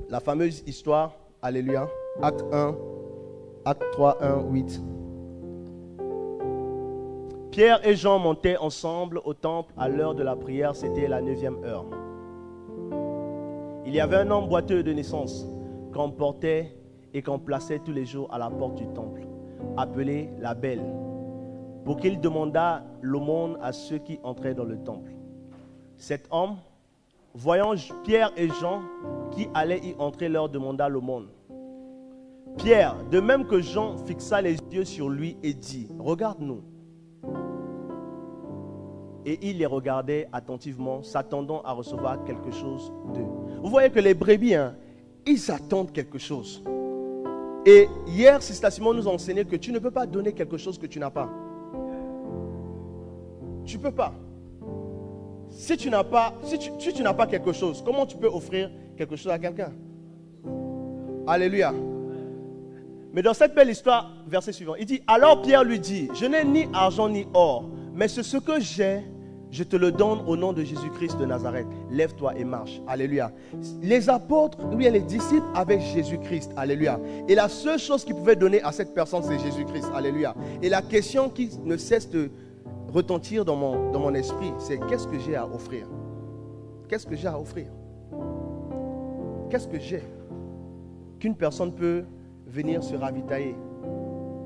La 0.08 0.20
fameuse 0.20 0.62
histoire, 0.66 1.16
Alléluia. 1.42 1.88
Acte 2.22 2.44
1, 2.52 2.75
Acte 3.64 3.82
3, 3.92 4.18
1, 4.22 4.42
8. 4.50 4.82
Pierre 7.50 7.85
et 7.85 7.97
Jean 7.97 8.21
montaient 8.21 8.57
ensemble 8.57 9.21
au 9.25 9.35
temple 9.35 9.75
à 9.76 9.88
l'heure 9.88 10.14
de 10.14 10.23
la 10.23 10.37
prière, 10.37 10.76
c'était 10.76 11.09
la 11.09 11.21
neuvième 11.21 11.64
heure. 11.64 11.85
Il 13.85 13.92
y 13.92 13.99
avait 13.99 14.19
un 14.19 14.30
homme 14.30 14.49
boiteux 14.49 14.85
de 14.85 14.92
naissance 14.92 15.49
qu'on 15.92 16.12
portait 16.12 16.76
et 17.12 17.23
qu'on 17.23 17.40
plaçait 17.40 17.80
tous 17.80 17.90
les 17.90 18.04
jours 18.04 18.33
à 18.33 18.38
la 18.38 18.50
porte 18.50 18.76
du 18.76 18.87
temple, 18.88 19.26
appelé 19.76 20.30
la 20.38 20.54
Belle, 20.54 20.85
pour 21.85 21.97
qu'il 21.97 22.21
demandât 22.21 22.85
l'aumône 23.02 23.59
à 23.61 23.73
ceux 23.73 23.99
qui 23.99 24.21
entraient 24.23 24.54
dans 24.54 24.64
le 24.64 24.78
temple. 24.85 25.11
Cet 25.97 26.28
homme, 26.30 26.57
voyant 27.35 27.75
Pierre 28.04 28.30
et 28.37 28.49
Jean 28.61 28.83
qui 29.33 29.49
allaient 29.54 29.80
y 29.80 29.97
entrer, 29.99 30.28
leur 30.28 30.49
demanda 30.49 30.88
l'aumône. 30.88 31.26
Pierre, 32.59 32.95
de 33.11 33.19
même 33.19 33.45
que 33.45 33.61
Jean, 33.61 33.97
fixa 33.97 34.40
les 34.40 34.57
yeux 34.71 34.85
sur 34.85 35.09
lui 35.09 35.37
et 35.42 35.52
dit, 35.52 35.88
Regarde-nous. 35.99 36.62
Et 39.26 39.38
il 39.42 39.58
les 39.58 39.66
regardait 39.66 40.28
attentivement, 40.32 41.02
s'attendant 41.02 41.60
à 41.62 41.72
recevoir 41.72 42.24
quelque 42.24 42.50
chose 42.50 42.92
d'eux. 43.14 43.26
Vous 43.62 43.68
voyez 43.68 43.90
que 43.90 44.00
les 44.00 44.14
brebis, 44.14 44.54
hein, 44.54 44.74
ils 45.26 45.50
attendent 45.50 45.92
quelque 45.92 46.18
chose. 46.18 46.62
Et 47.66 47.88
hier, 48.06 48.42
Sister 48.42 48.70
Simon 48.70 48.94
nous 48.94 49.06
a 49.06 49.12
enseigné 49.12 49.44
que 49.44 49.56
tu 49.56 49.72
ne 49.72 49.78
peux 49.78 49.90
pas 49.90 50.06
donner 50.06 50.32
quelque 50.32 50.56
chose 50.56 50.78
que 50.78 50.86
tu 50.86 50.98
n'as 50.98 51.10
pas. 51.10 51.28
Tu 53.66 53.76
ne 53.76 53.82
peux 53.82 53.92
pas. 53.92 54.14
Si 55.50 55.76
tu 55.76 55.90
n'as 55.90 56.04
pas, 56.04 56.34
si 56.42 56.58
tu, 56.58 56.70
si 56.78 56.92
tu 56.92 57.02
n'as 57.02 57.12
pas 57.12 57.26
quelque 57.26 57.52
chose, 57.52 57.82
comment 57.84 58.06
tu 58.06 58.16
peux 58.16 58.28
offrir 58.28 58.70
quelque 58.96 59.16
chose 59.16 59.32
à 59.32 59.38
quelqu'un? 59.38 59.72
Alléluia. 61.26 61.74
Mais 63.12 63.22
dans 63.22 63.34
cette 63.34 63.54
belle 63.54 63.68
histoire, 63.68 64.12
verset 64.26 64.52
suivant, 64.52 64.76
il 64.76 64.86
dit, 64.86 65.02
alors 65.06 65.42
Pierre 65.42 65.64
lui 65.64 65.80
dit, 65.80 66.08
je 66.14 66.26
n'ai 66.26 66.44
ni 66.44 66.66
argent 66.72 67.08
ni 67.08 67.26
or, 67.34 67.68
mais 67.92 68.08
c'est 68.08 68.22
ce 68.22 68.36
que 68.36 68.60
j'ai, 68.60 69.02
je 69.50 69.64
te 69.64 69.76
le 69.76 69.90
donne 69.90 70.21
au 70.26 70.37
nom 70.37 70.52
de 70.52 70.62
Jésus-Christ 70.62 71.19
de 71.19 71.26
Nazareth. 71.26 71.66
Lève-toi 71.90 72.38
et 72.38 72.45
marche. 72.45 72.80
Alléluia. 72.87 73.33
Les 73.83 74.09
apôtres, 74.09 74.59
et 74.80 74.90
les 74.90 75.00
disciples 75.00 75.47
avec 75.54 75.80
Jésus-Christ. 75.80 76.52
Alléluia. 76.57 77.00
Et 77.28 77.35
la 77.35 77.49
seule 77.49 77.78
chose 77.78 78.04
qu'ils 78.04 78.14
pouvaient 78.14 78.37
donner 78.37 78.62
à 78.62 78.73
cette 78.73 78.95
personne, 78.95 79.23
c'est 79.23 79.38
Jésus-Christ. 79.38 79.90
Alléluia. 79.95 80.35
Et 80.62 80.69
la 80.69 80.83
question 80.83 81.28
qui 81.28 81.50
ne 81.64 81.76
cesse 81.76 82.09
de 82.09 82.30
retentir 82.92 83.45
dans 83.45 83.57
mon, 83.57 83.90
dans 83.90 84.00
mon 84.00 84.14
esprit, 84.14 84.52
c'est 84.59 84.78
qu'est-ce 84.88 85.07
que 85.07 85.19
j'ai 85.19 85.37
à 85.37 85.47
offrir? 85.47 85.87
Qu'est-ce 86.88 87.07
que 87.07 87.16
j'ai 87.16 87.28
à 87.28 87.38
offrir? 87.38 87.66
Qu'est-ce 89.49 89.69
que 89.69 89.78
j'ai 89.78 90.02
qu'une 91.19 91.35
personne 91.35 91.73
peut 91.73 92.04
venir 92.47 92.83
se 92.83 92.95
ravitailler? 92.95 93.57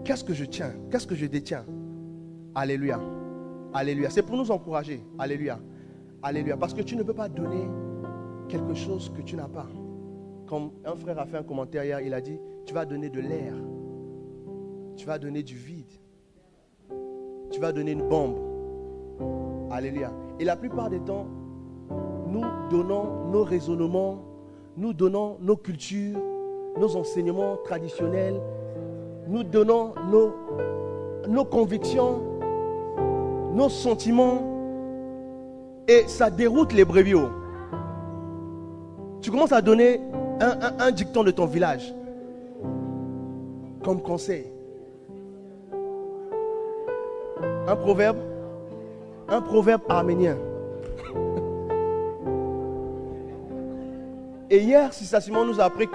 Qu'est-ce 0.05 0.25
que 0.25 0.35
je 0.35 0.45
tiens? 0.45 0.73
Qu'est-ce 0.91 1.07
que 1.07 1.15
je 1.15 1.27
détiens? 1.27 1.65
Alléluia. 2.55 3.01
Alléluia. 3.75 4.09
C'est 4.09 4.23
pour 4.23 4.37
nous 4.37 4.53
encourager. 4.53 5.05
Alléluia. 5.19 5.59
Alléluia. 6.23 6.57
Parce 6.57 6.73
que 6.73 6.83
tu 6.83 6.95
ne 6.95 7.03
peux 7.03 7.13
pas 7.13 7.29
donner 7.29 7.69
quelque 8.49 8.75
chose 8.75 9.13
que 9.15 9.21
tu 9.21 9.35
n'as 9.35 9.49
pas. 9.49 9.67
Comme 10.47 10.71
un 10.85 10.95
frère 10.95 11.19
a 11.19 11.27
fait 11.27 11.39
un 11.39 11.43
commentaire 11.43 11.85
hier, 11.85 12.01
il 12.01 12.15
a 12.15 12.21
dit, 12.21 12.39
tu 12.67 12.73
vas 12.73 12.85
donner 12.85 13.11
de 13.11 13.21
l'air. 13.21 13.55
Tu 14.97 15.07
vas 15.07 15.19
donner 15.19 15.43
du 15.43 15.57
vide. 15.57 15.91
Tu 17.51 17.61
vas 17.61 17.73
donner 17.73 17.93
une 17.93 18.09
bombe. 18.09 18.39
Alléluia. 19.73 20.13
Et 20.39 20.45
la 20.45 20.57
plupart 20.57 20.89
des 20.89 21.01
temps, 21.01 21.27
nous 22.29 22.45
donnons 22.71 23.31
nos 23.33 23.43
raisonnements, 23.43 24.23
nous 24.77 24.93
donnons 24.93 25.37
nos 25.41 25.57
cultures, 25.57 26.21
nos 26.79 26.97
enseignements 26.97 27.57
traditionnels, 27.65 28.41
nous 29.27 29.43
donnons 29.43 29.95
nos, 30.11 30.33
nos 31.29 31.45
convictions 31.45 32.34
nos 33.55 33.69
sentiments 33.69 34.43
et 35.87 36.05
ça 36.09 36.29
déroute 36.31 36.73
les 36.73 36.85
brebis. 36.85 37.15
Tu 39.21 39.31
commences 39.31 39.53
à 39.53 39.63
donner 39.63 40.01
un, 40.41 40.91
dicton 40.91 41.23
de 41.25 41.31
ton 41.31 41.47
village 41.47 41.95
comme 43.83 44.03
conseil. 44.03 44.47
Un 47.67 47.77
proverbe, 47.77 48.19
un 49.29 49.41
proverbe 49.41 49.83
arménien. 49.89 50.37
Et 54.51 54.59
hier, 54.59 54.93
Simon 54.93 55.47
nous 55.47 55.59
a 55.61 55.65
appris 55.65 55.89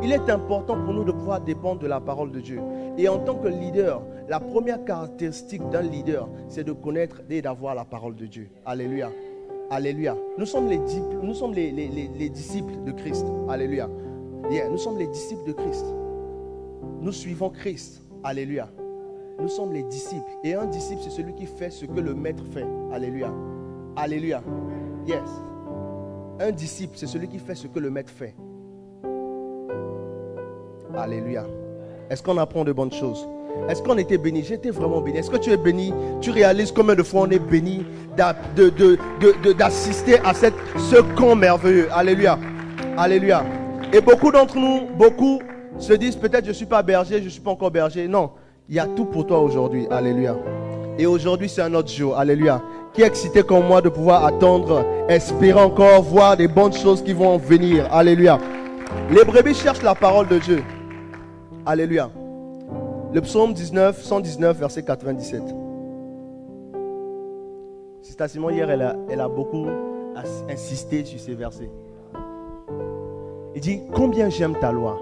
qu'il 0.00 0.12
est 0.12 0.30
important 0.30 0.76
pour 0.82 0.92
nous 0.92 1.04
de 1.04 1.12
pouvoir 1.12 1.40
dépendre 1.40 1.80
de 1.80 1.86
la 1.86 2.00
parole 2.00 2.30
de 2.30 2.40
Dieu. 2.40 2.60
Et 2.98 3.08
en 3.08 3.18
tant 3.18 3.36
que 3.36 3.48
leader, 3.48 4.02
la 4.28 4.40
première 4.40 4.84
caractéristique 4.84 5.68
d'un 5.70 5.82
leader, 5.82 6.28
c'est 6.48 6.64
de 6.64 6.72
connaître 6.72 7.22
et 7.30 7.42
d'avoir 7.42 7.74
la 7.74 7.84
parole 7.84 8.16
de 8.16 8.26
Dieu. 8.26 8.48
Alléluia. 8.64 9.10
Alléluia. 9.70 10.16
Nous 10.38 10.46
sommes 10.46 10.68
les, 10.68 10.78
nous 11.22 11.34
sommes 11.34 11.52
les, 11.54 12.30
disciples 12.30 12.82
de 12.84 12.92
Christ. 12.92 13.26
Alléluia. 13.48 13.88
nous 14.70 14.78
sommes 14.78 14.98
les 14.98 15.08
disciples 15.08 15.44
de 15.46 15.52
Christ. 15.52 15.86
Nous 17.00 17.12
suivons 17.12 17.50
Christ. 17.50 18.02
Alléluia. 18.22 18.68
Nous 19.40 19.48
sommes 19.48 19.72
les 19.72 19.82
disciples. 19.82 20.30
Et 20.44 20.54
un 20.54 20.66
disciple, 20.66 21.00
c'est 21.02 21.10
celui 21.10 21.34
qui 21.34 21.46
fait 21.46 21.70
ce 21.70 21.84
que 21.84 22.00
le 22.00 22.14
maître 22.14 22.44
fait. 22.52 22.66
Alléluia. 22.92 23.32
Alléluia. 23.96 24.42
Yes. 25.06 25.20
Un 26.40 26.52
disciple, 26.52 26.96
c'est 26.96 27.06
celui 27.06 27.28
qui 27.28 27.38
fait 27.38 27.54
ce 27.54 27.66
que 27.66 27.78
le 27.78 27.90
maître 27.90 28.12
fait. 28.12 28.34
Alléluia. 30.96 31.44
Est-ce 32.10 32.22
qu'on 32.22 32.38
apprend 32.38 32.64
de 32.64 32.72
bonnes 32.72 32.92
choses? 32.92 33.28
Est-ce 33.68 33.82
qu'on 33.82 33.98
était 33.98 34.18
béni? 34.18 34.42
J'étais 34.44 34.70
vraiment 34.70 35.00
béni. 35.00 35.18
Est-ce 35.18 35.30
que 35.30 35.36
tu 35.36 35.50
es 35.50 35.56
béni? 35.56 35.92
Tu 36.20 36.30
réalises 36.30 36.72
combien 36.72 36.94
de 36.94 37.02
fois 37.02 37.22
on 37.22 37.30
est 37.30 37.38
béni 37.38 37.84
d'assister 39.58 40.18
à 40.24 40.34
cette, 40.34 40.54
ce 40.78 41.00
camp 41.16 41.34
merveilleux. 41.34 41.88
Alléluia. 41.92 42.38
Alléluia. 42.96 43.44
Et 43.92 44.00
beaucoup 44.00 44.30
d'entre 44.30 44.56
nous, 44.56 44.82
beaucoup 44.96 45.40
se 45.78 45.92
disent 45.92 46.16
peut-être 46.16 46.44
je 46.44 46.50
ne 46.50 46.54
suis 46.54 46.66
pas 46.66 46.82
berger, 46.82 47.18
je 47.18 47.24
ne 47.24 47.30
suis 47.30 47.40
pas 47.40 47.50
encore 47.50 47.70
berger. 47.70 48.08
Non, 48.08 48.30
il 48.68 48.76
y 48.76 48.78
a 48.78 48.86
tout 48.86 49.06
pour 49.06 49.26
toi 49.26 49.40
aujourd'hui. 49.40 49.86
Alléluia. 49.90 50.36
Et 50.98 51.06
aujourd'hui, 51.06 51.48
c'est 51.48 51.62
un 51.62 51.74
autre 51.74 51.90
jour. 51.90 52.16
Alléluia. 52.16 52.62
Qui 52.94 53.02
est 53.02 53.06
excité 53.06 53.42
comme 53.42 53.66
moi 53.66 53.82
de 53.82 53.90
pouvoir 53.90 54.24
attendre, 54.24 54.84
espérer 55.08 55.60
encore 55.60 56.02
voir 56.02 56.36
des 56.36 56.48
bonnes 56.48 56.72
choses 56.72 57.02
qui 57.02 57.12
vont 57.12 57.36
venir. 57.36 57.86
Alléluia. 57.92 58.38
Les 59.10 59.24
brebis 59.24 59.54
cherchent 59.54 59.82
la 59.82 59.94
parole 59.94 60.28
de 60.28 60.38
Dieu. 60.38 60.62
Alléluia. 61.68 62.12
Le 63.12 63.20
psaume 63.22 63.52
19, 63.52 64.00
119, 64.00 64.56
verset 64.56 64.84
97. 64.84 65.42
Sista 68.02 68.28
Simon, 68.28 68.50
hier, 68.50 68.70
elle 68.70 69.20
a, 69.20 69.28
beaucoup 69.28 69.66
insisté 70.48 71.04
sur 71.04 71.18
ces 71.18 71.34
versets. 71.34 71.68
Il 73.56 73.60
dit, 73.60 73.80
combien 73.92 74.28
j'aime 74.28 74.54
ta 74.60 74.70
loi. 74.70 74.96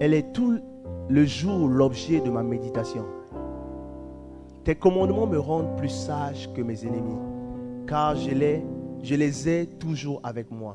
Elle 0.00 0.14
est 0.14 0.32
tout 0.32 0.58
le 1.08 1.24
jour 1.26 1.68
l'objet 1.68 2.18
de 2.18 2.30
ma 2.30 2.42
méditation. 2.42 3.04
Tes 4.64 4.74
commandements 4.74 5.28
me 5.28 5.38
rendent 5.38 5.76
plus 5.76 5.90
sage 5.90 6.52
que 6.54 6.60
mes 6.60 6.84
ennemis, 6.84 7.20
car 7.86 8.16
je 8.16 8.30
les 9.14 9.48
ai 9.48 9.66
toujours 9.78 10.20
avec 10.24 10.50
moi. 10.50 10.74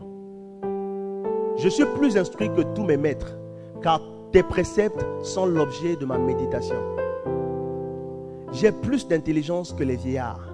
Je 1.58 1.68
suis 1.68 1.86
plus 1.98 2.16
instruit 2.16 2.50
que 2.56 2.62
tous 2.62 2.84
mes 2.84 2.96
maîtres, 2.96 3.36
car 3.82 4.02
tes 4.32 4.44
préceptes 4.44 5.06
sont 5.24 5.46
l'objet 5.46 5.96
de 5.96 6.06
ma 6.06 6.18
méditation. 6.18 6.76
J'ai 8.52 8.72
plus 8.72 9.08
d'intelligence 9.08 9.74
que 9.74 9.84
les 9.84 9.96
vieillards, 9.96 10.54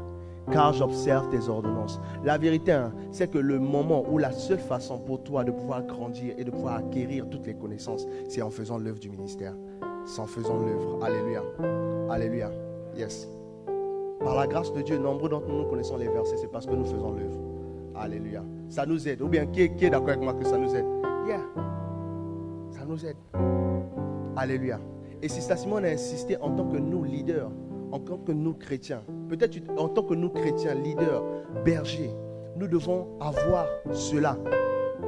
car 0.52 0.74
j'observe 0.74 1.30
tes 1.30 1.48
ordonnances. 1.48 2.00
La 2.24 2.38
vérité, 2.38 2.72
hein, 2.72 2.92
c'est 3.12 3.30
que 3.30 3.38
le 3.38 3.60
moment 3.60 4.04
où 4.10 4.18
la 4.18 4.32
seule 4.32 4.60
façon 4.60 5.00
pour 5.00 5.24
toi 5.24 5.44
de 5.44 5.52
pouvoir 5.52 5.84
grandir 5.84 6.34
et 6.38 6.44
de 6.44 6.52
pouvoir 6.52 6.76
acquérir 6.76 7.30
toutes 7.30 7.46
les 7.46 7.56
connaissances, 7.56 8.06
c'est 8.28 8.42
en 8.42 8.50
faisant 8.50 8.78
l'œuvre 8.78 9.00
du 9.00 9.10
ministère. 9.10 9.54
C'est 10.06 10.20
en 10.20 10.26
faisant 10.26 10.58
l'œuvre. 10.58 11.04
Alléluia. 11.04 11.44
Alléluia. 12.10 12.52
Yes. 12.98 13.28
Par 14.20 14.36
la 14.36 14.48
grâce 14.48 14.74
de 14.74 14.82
Dieu, 14.82 14.98
nombreux 14.98 15.30
d'entre 15.30 15.48
nous, 15.50 15.66
connaissons 15.66 15.98
les 15.98 16.08
versets, 16.08 16.38
c'est 16.38 16.52
parce 16.52 16.66
que 16.66 16.74
nous 16.74 16.86
faisons 16.86 17.12
l'œuvre. 17.12 17.40
Alléluia. 17.96 18.44
Ça 18.70 18.86
nous 18.86 19.08
aide. 19.08 19.22
Ou 19.22 19.28
bien, 19.28 19.46
qui 19.46 19.62
est, 19.62 19.90
d'accord 19.90 20.10
avec 20.10 20.22
moi 20.22 20.34
que 20.34 20.46
ça 20.46 20.58
nous 20.58 20.74
aide? 20.76 20.86
Yeah 21.28 21.73
nous 22.86 23.06
aide. 23.06 23.18
Alléluia. 24.36 24.80
Et 25.22 25.30
Sister 25.30 25.56
Simon 25.56 25.78
a 25.78 25.88
insisté 25.88 26.38
en 26.38 26.52
tant 26.52 26.68
que 26.68 26.78
nous, 26.78 27.04
leaders, 27.04 27.50
en 27.92 28.00
tant 28.00 28.18
que 28.18 28.32
nous 28.32 28.54
chrétiens, 28.54 29.04
peut-être 29.30 29.58
en 29.78 29.88
tant 29.88 30.04
que 30.04 30.14
nous 30.14 30.30
chrétiens, 30.30 30.74
leaders, 30.74 31.24
bergers, 31.64 32.12
nous 32.56 32.68
devons 32.68 33.08
avoir 33.20 33.68
cela 33.92 34.38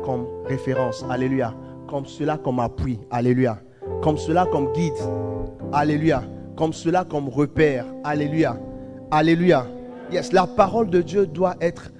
comme 0.04 0.26
référence. 0.46 1.04
Alléluia. 1.10 1.54
Comme 1.88 2.06
cela 2.06 2.38
comme 2.38 2.60
appui. 2.60 3.00
Alléluia. 3.12 3.60
Comme 4.02 4.18
cela 4.18 4.46
comme 4.46 4.72
guide. 4.74 4.94
Alléluia. 5.72 6.24
Comme 6.56 6.74
cela 6.74 7.04
comme 7.04 7.30
repère. 7.30 7.86
Alléluia. 8.04 8.58
Alléluia. 9.12 9.68
Yes, 10.12 10.32
la 10.32 10.48
parole 10.48 10.90
de 10.90 11.02
Dieu 11.02 11.28
doit 11.28 11.56
être 11.62 11.92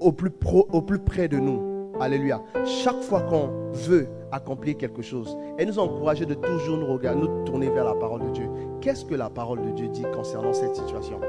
au 0.00 0.12
plus, 0.12 0.30
au 0.72 0.82
plus 0.82 0.98
près 0.98 1.28
de 1.28 1.38
nous. 1.38 1.92
Alléluia. 2.00 2.40
Chaque 2.64 3.02
fois 3.02 3.22
qu'on 3.22 3.50
veut 3.72 4.06
accomplir 4.32 4.76
quelque 4.76 5.02
chose, 5.02 5.36
et 5.58 5.66
nous 5.66 5.78
encourager 5.78 6.26
de 6.26 6.34
toujours 6.34 6.76
nous 6.76 6.86
regarder, 6.86 7.20
nous 7.20 7.44
tourner 7.44 7.70
vers 7.70 7.84
la 7.84 7.94
parole 7.94 8.22
de 8.22 8.30
Dieu. 8.30 8.48
Qu'est-ce 8.80 9.04
que 9.04 9.14
la 9.14 9.30
parole 9.30 9.62
de 9.62 9.70
Dieu 9.70 9.88
dit 9.88 10.04
concernant 10.14 10.52
cette 10.52 10.76
situation? 10.76 11.20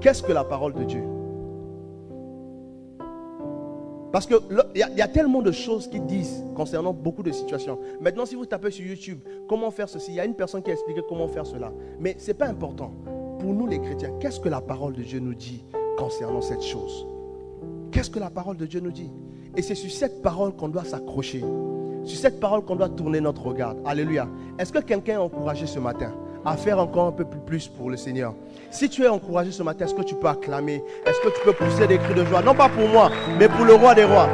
Qu'est-ce 0.00 0.22
que 0.22 0.32
la 0.32 0.44
parole 0.44 0.74
de 0.74 0.84
Dieu? 0.84 1.02
Parce 4.12 4.26
qu'il 4.26 4.38
y, 4.74 4.78
y, 4.78 5.02
a 5.02 5.08
tellement 5.08 5.42
de 5.42 5.52
choses 5.52 5.86
qui 5.86 6.00
disent 6.00 6.42
concernant 6.54 6.94
beaucoup 6.94 7.22
de 7.22 7.30
situations. 7.30 7.78
Maintenant, 8.00 8.24
si 8.24 8.36
vous 8.36 8.46
tapez 8.46 8.70
sur 8.70 8.86
YouTube, 8.86 9.20
comment 9.46 9.70
faire 9.70 9.88
ceci, 9.88 10.12
il 10.12 10.14
y 10.14 10.20
a 10.20 10.24
une 10.24 10.34
personne 10.34 10.62
qui 10.62 10.70
a 10.70 10.72
expliqué 10.72 11.02
comment 11.06 11.28
faire 11.28 11.44
cela. 11.44 11.72
Mais 12.00 12.16
ce 12.18 12.28
n'est 12.28 12.34
pas 12.34 12.46
important. 12.46 12.92
Pour 13.38 13.52
nous 13.52 13.66
les 13.66 13.78
chrétiens, 13.80 14.12
qu'est-ce 14.18 14.40
que 14.40 14.48
la 14.48 14.62
parole 14.62 14.94
de 14.94 15.02
Dieu 15.02 15.20
nous 15.20 15.34
dit 15.34 15.62
concernant 15.98 16.40
cette 16.40 16.62
chose? 16.62 17.06
Qu'est-ce 17.92 18.10
que 18.10 18.18
la 18.18 18.30
parole 18.30 18.56
de 18.56 18.66
Dieu 18.66 18.80
nous 18.80 18.92
dit? 18.92 19.10
Et 19.56 19.62
c'est 19.62 19.74
sur 19.74 19.90
cette 19.90 20.22
parole 20.22 20.54
qu'on 20.54 20.68
doit 20.68 20.84
s'accrocher. 20.84 21.44
Sur 22.08 22.18
cette 22.18 22.40
parole 22.40 22.62
qu'on 22.62 22.76
doit 22.76 22.88
tourner 22.88 23.20
notre 23.20 23.46
regard. 23.46 23.74
Alléluia. 23.84 24.26
Est-ce 24.58 24.72
que 24.72 24.78
quelqu'un 24.78 25.12
est 25.12 25.16
encouragé 25.16 25.66
ce 25.66 25.78
matin 25.78 26.10
à 26.42 26.56
faire 26.56 26.78
encore 26.78 27.08
un 27.08 27.12
peu 27.12 27.26
plus 27.26 27.68
pour 27.68 27.90
le 27.90 27.98
Seigneur? 27.98 28.32
Si 28.70 28.88
tu 28.88 29.02
es 29.02 29.08
encouragé 29.08 29.52
ce 29.52 29.62
matin, 29.62 29.84
est-ce 29.84 29.94
que 29.94 30.02
tu 30.02 30.14
peux 30.14 30.26
acclamer? 30.26 30.82
Est-ce 31.04 31.20
que 31.20 31.28
tu 31.28 31.44
peux 31.44 31.52
pousser 31.52 31.86
des 31.86 31.98
cris 31.98 32.14
de 32.14 32.24
joie? 32.24 32.40
Non 32.40 32.54
pas 32.54 32.70
pour 32.70 32.88
moi, 32.88 33.10
mais 33.38 33.46
pour 33.46 33.66
le 33.66 33.74
roi 33.74 33.94
des 33.94 34.04
rois. 34.04 34.26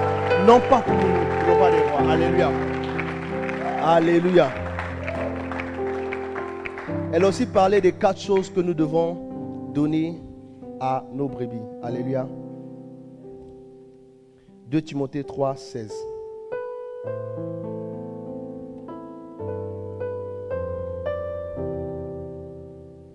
Non 0.47 0.61
pas 0.71 0.83
pour 0.83 0.95
le 0.95 1.53
roi 1.53 1.71
des 1.73 1.81
rois. 1.81 2.13
Alléluia. 2.13 2.51
Alléluia. 3.83 4.49
Elle 7.13 7.25
a 7.25 7.29
aussi 7.29 7.47
parlé 7.47 7.81
des 7.81 7.93
quatre 7.93 8.21
choses 8.21 8.51
que 8.51 8.61
nous 8.61 8.75
devons 8.75 9.73
donner 9.75 10.23
à 10.79 11.05
nos 11.13 11.27
brebis. 11.27 11.57
Alléluia. 11.83 12.29
2 14.69 14.81
Timothée 14.81 15.25
3, 15.25 15.57
16. 15.57 15.93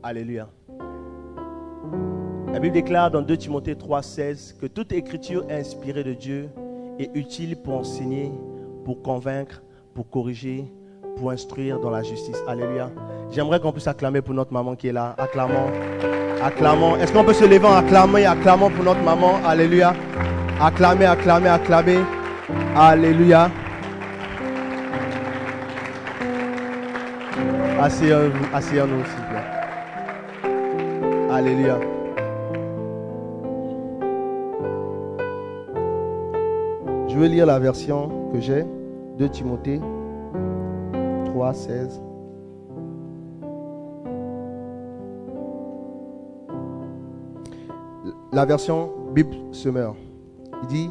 Alléluia. 0.09 0.47
La 2.51 2.57
Bible 2.57 2.73
déclare 2.73 3.11
dans 3.11 3.21
2 3.21 3.37
Timothée 3.37 3.75
3,16 3.75 4.57
que 4.59 4.65
toute 4.65 4.91
écriture 4.91 5.43
inspirée 5.51 6.03
de 6.03 6.13
Dieu 6.13 6.49
est 6.97 7.11
utile 7.13 7.55
pour 7.55 7.75
enseigner, 7.75 8.31
pour 8.85 9.03
convaincre, 9.03 9.61
pour 9.93 10.09
corriger, 10.09 10.65
pour 11.15 11.29
instruire 11.29 11.79
dans 11.79 11.91
la 11.91 12.01
justice. 12.01 12.41
Alléluia. 12.47 12.89
J'aimerais 13.29 13.59
qu'on 13.59 13.71
puisse 13.71 13.85
acclamer 13.85 14.23
pour 14.23 14.33
notre 14.33 14.51
maman 14.51 14.75
qui 14.75 14.87
est 14.87 14.93
là. 14.93 15.13
Acclamons. 15.15 15.69
Acclamons. 16.43 16.95
Est-ce 16.95 17.13
qu'on 17.13 17.23
peut 17.23 17.33
se 17.33 17.45
lever 17.45 17.67
en 17.67 17.75
acclamant 17.75 18.17
et 18.17 18.25
acclamons 18.25 18.71
pour 18.71 18.85
notre 18.85 19.03
maman? 19.03 19.35
Alléluia. 19.45 19.93
Acclamer, 20.59 21.05
acclamer, 21.05 21.49
acclamer. 21.49 21.99
Alléluia. 22.75 23.51
Asseyons-nous, 27.79 28.55
asseyons-nous. 28.55 29.18
Alléluia. 31.39 31.79
Je 37.07 37.17
vais 37.17 37.29
lire 37.29 37.45
la 37.45 37.59
version 37.59 38.29
que 38.33 38.41
j'ai 38.41 38.65
de 39.17 39.25
Timothée 39.25 39.79
3, 41.27 41.53
16. 41.53 42.01
La 48.33 48.43
version 48.43 48.91
Bible 49.13 49.37
Summer. 49.53 49.95
Il 50.63 50.67
dit 50.67 50.89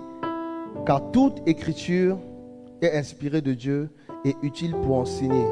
Car 0.86 1.10
toute 1.10 1.46
écriture 1.46 2.16
est 2.80 2.96
inspirée 2.96 3.42
de 3.42 3.52
Dieu 3.52 3.90
et 4.24 4.34
utile 4.42 4.74
pour 4.76 4.96
enseigner 4.96 5.44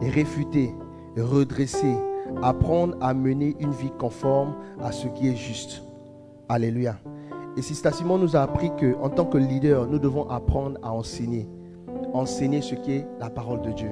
réfuter, 0.00 0.74
redresser 1.16 1.94
apprendre 2.42 2.96
à 3.00 3.14
mener 3.14 3.56
une 3.60 3.72
vie 3.72 3.92
conforme 3.98 4.54
à 4.80 4.92
ce 4.92 5.08
qui 5.08 5.28
est 5.28 5.36
juste. 5.36 5.82
Alléluia. 6.48 6.96
Et 7.56 7.62
Sister 7.62 7.90
Simon 7.92 8.18
nous 8.18 8.36
a 8.36 8.42
appris 8.42 8.70
qu'en 8.78 9.08
tant 9.08 9.24
que 9.24 9.38
leader, 9.38 9.86
nous 9.86 9.98
devons 9.98 10.28
apprendre 10.30 10.78
à 10.82 10.92
enseigner. 10.92 11.48
Enseigner 12.12 12.62
ce 12.62 12.74
qui 12.74 12.92
est 12.92 13.06
la 13.18 13.30
parole 13.30 13.62
de 13.62 13.70
Dieu. 13.72 13.90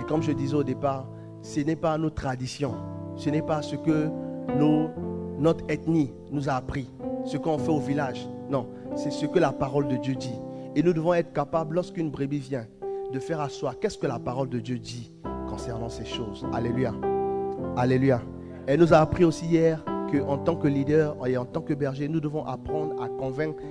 Et 0.00 0.04
comme 0.04 0.22
je 0.22 0.32
disais 0.32 0.54
au 0.54 0.64
départ, 0.64 1.08
ce 1.42 1.60
n'est 1.60 1.76
pas 1.76 1.96
nos 1.98 2.10
traditions. 2.10 2.74
Ce 3.16 3.30
n'est 3.30 3.42
pas 3.42 3.62
ce 3.62 3.76
que 3.76 4.08
notre 5.38 5.64
ethnie 5.68 6.12
nous 6.30 6.48
a 6.48 6.52
appris. 6.52 6.90
Ce 7.24 7.36
qu'on 7.36 7.58
fait 7.58 7.70
au 7.70 7.80
village. 7.80 8.28
Non, 8.50 8.66
c'est 8.96 9.10
ce 9.10 9.26
que 9.26 9.38
la 9.38 9.52
parole 9.52 9.88
de 9.88 9.96
Dieu 9.96 10.14
dit. 10.14 10.34
Et 10.74 10.82
nous 10.82 10.92
devons 10.92 11.14
être 11.14 11.32
capables, 11.32 11.74
lorsqu'une 11.74 12.10
brebis 12.10 12.38
vient, 12.38 12.66
de 13.12 13.18
faire 13.18 13.40
asseoir 13.40 13.78
qu'est-ce 13.78 13.98
que 13.98 14.06
la 14.06 14.18
parole 14.18 14.48
de 14.48 14.58
Dieu 14.58 14.78
dit 14.78 15.12
concernant 15.48 15.88
ces 15.88 16.04
choses. 16.04 16.46
Alléluia. 16.52 16.92
Alléluia. 17.78 18.20
Elle 18.66 18.80
nous 18.80 18.92
a 18.92 18.96
appris 18.96 19.24
aussi 19.24 19.46
hier 19.46 19.84
qu'en 20.10 20.36
tant 20.38 20.56
que 20.56 20.66
leader 20.66 21.14
et 21.28 21.36
en 21.36 21.44
tant 21.44 21.60
que 21.60 21.74
berger, 21.74 22.08
nous 22.08 22.18
devons 22.18 22.44
apprendre 22.44 23.00
à 23.00 23.06
convaincre, 23.06 23.62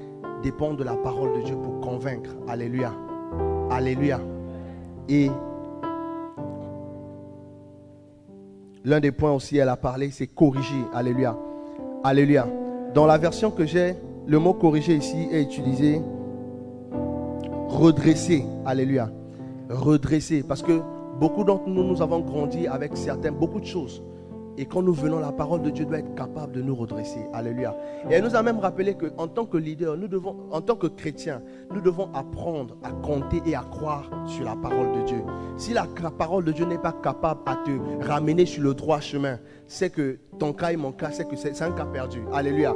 dépendre 0.42 0.78
de 0.78 0.86
la 0.86 0.96
parole 0.96 1.38
de 1.38 1.44
Dieu 1.44 1.58
pour 1.58 1.82
convaincre. 1.82 2.30
Alléluia. 2.48 2.94
Alléluia. 3.70 4.22
Et 5.10 5.30
l'un 8.86 9.02
des 9.02 9.12
points 9.12 9.34
aussi, 9.34 9.58
elle 9.58 9.68
a 9.68 9.76
parlé, 9.76 10.10
c'est 10.10 10.28
corriger. 10.28 10.86
Alléluia. 10.94 11.38
Alléluia. 12.06 12.48
Dans 12.94 13.08
la 13.08 13.18
version 13.18 13.52
que 13.52 13.66
j'ai, 13.66 13.98
le 14.26 14.40
mot 14.40 14.54
corriger 14.54 14.96
ici 14.96 15.28
est 15.34 15.42
utilisé 15.42 16.02
redresser. 17.68 18.46
Alléluia. 18.66 19.10
Redresser. 19.70 20.44
Parce 20.44 20.64
que 20.64 20.80
Beaucoup 21.20 21.44
d'entre 21.44 21.68
nous, 21.68 21.84
nous 21.84 22.02
avons 22.02 22.20
grandi 22.20 22.68
avec 22.68 22.96
certaines, 22.96 23.36
beaucoup 23.36 23.60
de 23.60 23.66
choses. 23.66 24.04
Et 24.60 24.66
quand 24.66 24.82
nous 24.82 24.94
venons, 24.94 25.20
la 25.20 25.32
parole 25.32 25.62
de 25.62 25.70
Dieu 25.70 25.86
doit 25.86 26.00
être 26.00 26.16
capable 26.16 26.52
de 26.52 26.62
nous 26.62 26.76
redresser. 26.76 27.20
Alléluia. 27.32 27.76
Et 28.10 28.14
elle 28.14 28.24
nous 28.24 28.36
a 28.36 28.42
même 28.42 28.58
rappelé 28.58 28.96
qu'en 28.96 29.28
tant 29.28 29.46
que 29.46 29.58
leader, 29.58 29.96
en 30.52 30.62
tant 30.62 30.76
que 30.76 30.88
chrétiens, 30.88 31.42
nous 31.74 31.80
devons 31.80 32.10
apprendre 32.14 32.76
à 32.84 32.92
compter 32.92 33.42
et 33.46 33.56
à 33.56 33.62
croire 33.62 34.10
sur 34.26 34.46
la 34.46 34.56
parole 34.56 34.92
de 34.94 35.02
Dieu. 35.06 35.22
Si 35.58 35.74
la 35.74 35.86
parole 36.18 36.44
de 36.44 36.52
Dieu 36.52 36.66
n'est 36.66 36.80
pas 36.80 36.94
capable 36.94 37.42
à 37.46 37.56
te 37.58 38.08
ramener 38.08 38.48
sur 38.48 38.64
le 38.64 38.74
droit 38.74 39.00
chemin, 39.00 39.38
c'est 39.68 39.92
que 39.92 40.18
ton 40.40 40.54
cas 40.54 40.72
et 40.72 40.78
mon 40.78 40.92
cas, 40.92 41.12
c'est 41.12 41.28
que 41.28 41.36
c'est 41.36 41.62
un 41.62 41.72
cas 41.72 41.86
perdu. 41.86 42.24
Alléluia. 42.34 42.76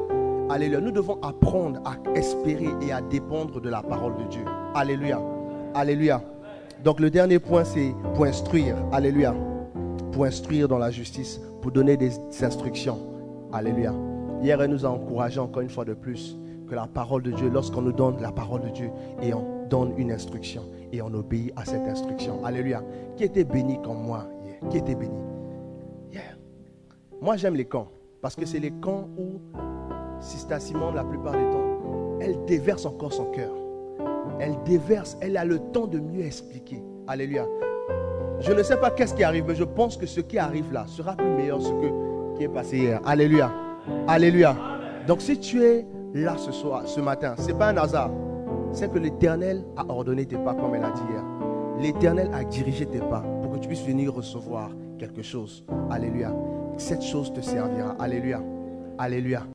Alléluia. 0.51 0.81
Nous 0.81 0.91
devons 0.91 1.19
apprendre 1.23 1.79
à 1.83 1.95
espérer 2.15 2.69
et 2.81 2.91
à 2.91 3.01
dépendre 3.01 3.59
de 3.59 3.69
la 3.69 3.81
parole 3.81 4.17
de 4.17 4.23
Dieu. 4.25 4.45
Alléluia. 4.75 5.19
Alléluia. 5.73 6.21
Donc 6.83 6.99
le 6.99 7.09
dernier 7.09 7.39
point, 7.39 7.63
c'est 7.63 7.93
pour 8.15 8.25
instruire. 8.25 8.75
Alléluia. 8.91 9.35
Pour 10.11 10.25
instruire 10.25 10.67
dans 10.67 10.77
la 10.77 10.91
justice, 10.91 11.39
pour 11.61 11.71
donner 11.71 11.95
des 11.95 12.11
instructions. 12.41 12.97
Alléluia. 13.53 13.93
Hier, 14.41 14.59
elle 14.61 14.71
nous 14.71 14.85
a 14.85 14.89
encouragé 14.89 15.39
encore 15.39 15.61
une 15.61 15.69
fois 15.69 15.85
de 15.85 15.93
plus 15.93 16.37
que 16.67 16.75
la 16.75 16.87
parole 16.87 17.21
de 17.21 17.31
Dieu, 17.31 17.49
lorsqu'on 17.49 17.81
nous 17.81 17.91
donne 17.91 18.21
la 18.21 18.31
parole 18.31 18.61
de 18.61 18.69
Dieu 18.69 18.89
et 19.21 19.33
on 19.33 19.67
donne 19.69 19.93
une 19.97 20.11
instruction 20.11 20.63
et 20.91 21.01
on 21.01 21.13
obéit 21.13 21.53
à 21.55 21.65
cette 21.65 21.87
instruction. 21.87 22.43
Alléluia. 22.43 22.83
Qui 23.15 23.25
était 23.25 23.43
béni 23.43 23.79
comme 23.81 24.01
moi 24.01 24.27
hier? 24.43 24.55
Qui 24.69 24.77
était 24.77 24.95
béni? 24.95 25.17
Moi, 27.21 27.37
j'aime 27.37 27.53
les 27.53 27.65
camps 27.65 27.87
parce 28.19 28.35
que 28.35 28.47
c'est 28.47 28.59
les 28.59 28.71
camps 28.71 29.07
où 29.15 29.39
Sista 30.19 30.59
Simon, 30.59 30.91
la 30.91 31.03
plupart 31.03 31.33
du 31.33 31.43
temps, 31.51 32.17
elle 32.19 32.43
déverse 32.45 32.83
encore 32.87 33.13
son 33.13 33.25
cœur 33.25 33.51
elle 34.39 34.55
déverse, 34.65 35.17
elle 35.21 35.37
a 35.37 35.45
le 35.45 35.59
temps 35.59 35.87
de 35.87 35.99
mieux 35.99 36.25
expliquer. 36.25 36.81
Alléluia. 37.07 37.45
Je 38.39 38.51
ne 38.53 38.63
sais 38.63 38.77
pas 38.77 38.89
qu'est-ce 38.89 39.13
qui 39.13 39.23
arrive, 39.23 39.45
mais 39.47 39.55
je 39.55 39.63
pense 39.63 39.97
que 39.97 40.05
ce 40.05 40.19
qui 40.19 40.39
arrive 40.39 40.71
là 40.73 40.85
sera 40.87 41.15
plus 41.15 41.29
meilleur 41.29 41.59
que 41.59 41.63
ce 41.65 42.37
qui 42.37 42.43
est 42.43 42.49
passé 42.49 42.77
hier. 42.77 42.99
Alléluia. 43.05 43.51
Alléluia. 44.07 44.55
Donc 45.07 45.21
si 45.21 45.37
tu 45.39 45.63
es 45.63 45.85
là 46.13 46.35
ce 46.37 46.51
soir, 46.51 46.87
ce 46.87 46.99
matin, 46.99 47.35
ce 47.37 47.47
n'est 47.47 47.53
pas 47.53 47.69
un 47.69 47.77
hasard. 47.77 48.11
C'est 48.71 48.91
que 48.91 48.97
l'Éternel 48.97 49.63
a 49.77 49.85
ordonné 49.87 50.25
tes 50.25 50.37
pas 50.37 50.53
comme 50.53 50.75
elle 50.75 50.83
a 50.83 50.91
dit 50.91 51.01
hier. 51.11 51.23
L'Éternel 51.79 52.29
a 52.33 52.43
dirigé 52.43 52.85
tes 52.85 52.99
pas 52.99 53.23
pour 53.41 53.51
que 53.51 53.57
tu 53.59 53.67
puisses 53.67 53.85
venir 53.85 54.13
recevoir 54.13 54.71
quelque 54.97 55.21
chose. 55.21 55.65
Alléluia. 55.89 56.33
Cette 56.77 57.03
chose 57.03 57.33
te 57.33 57.41
servira. 57.41 57.95
Alléluia. 57.99 58.41
Alléluia. 58.97 59.43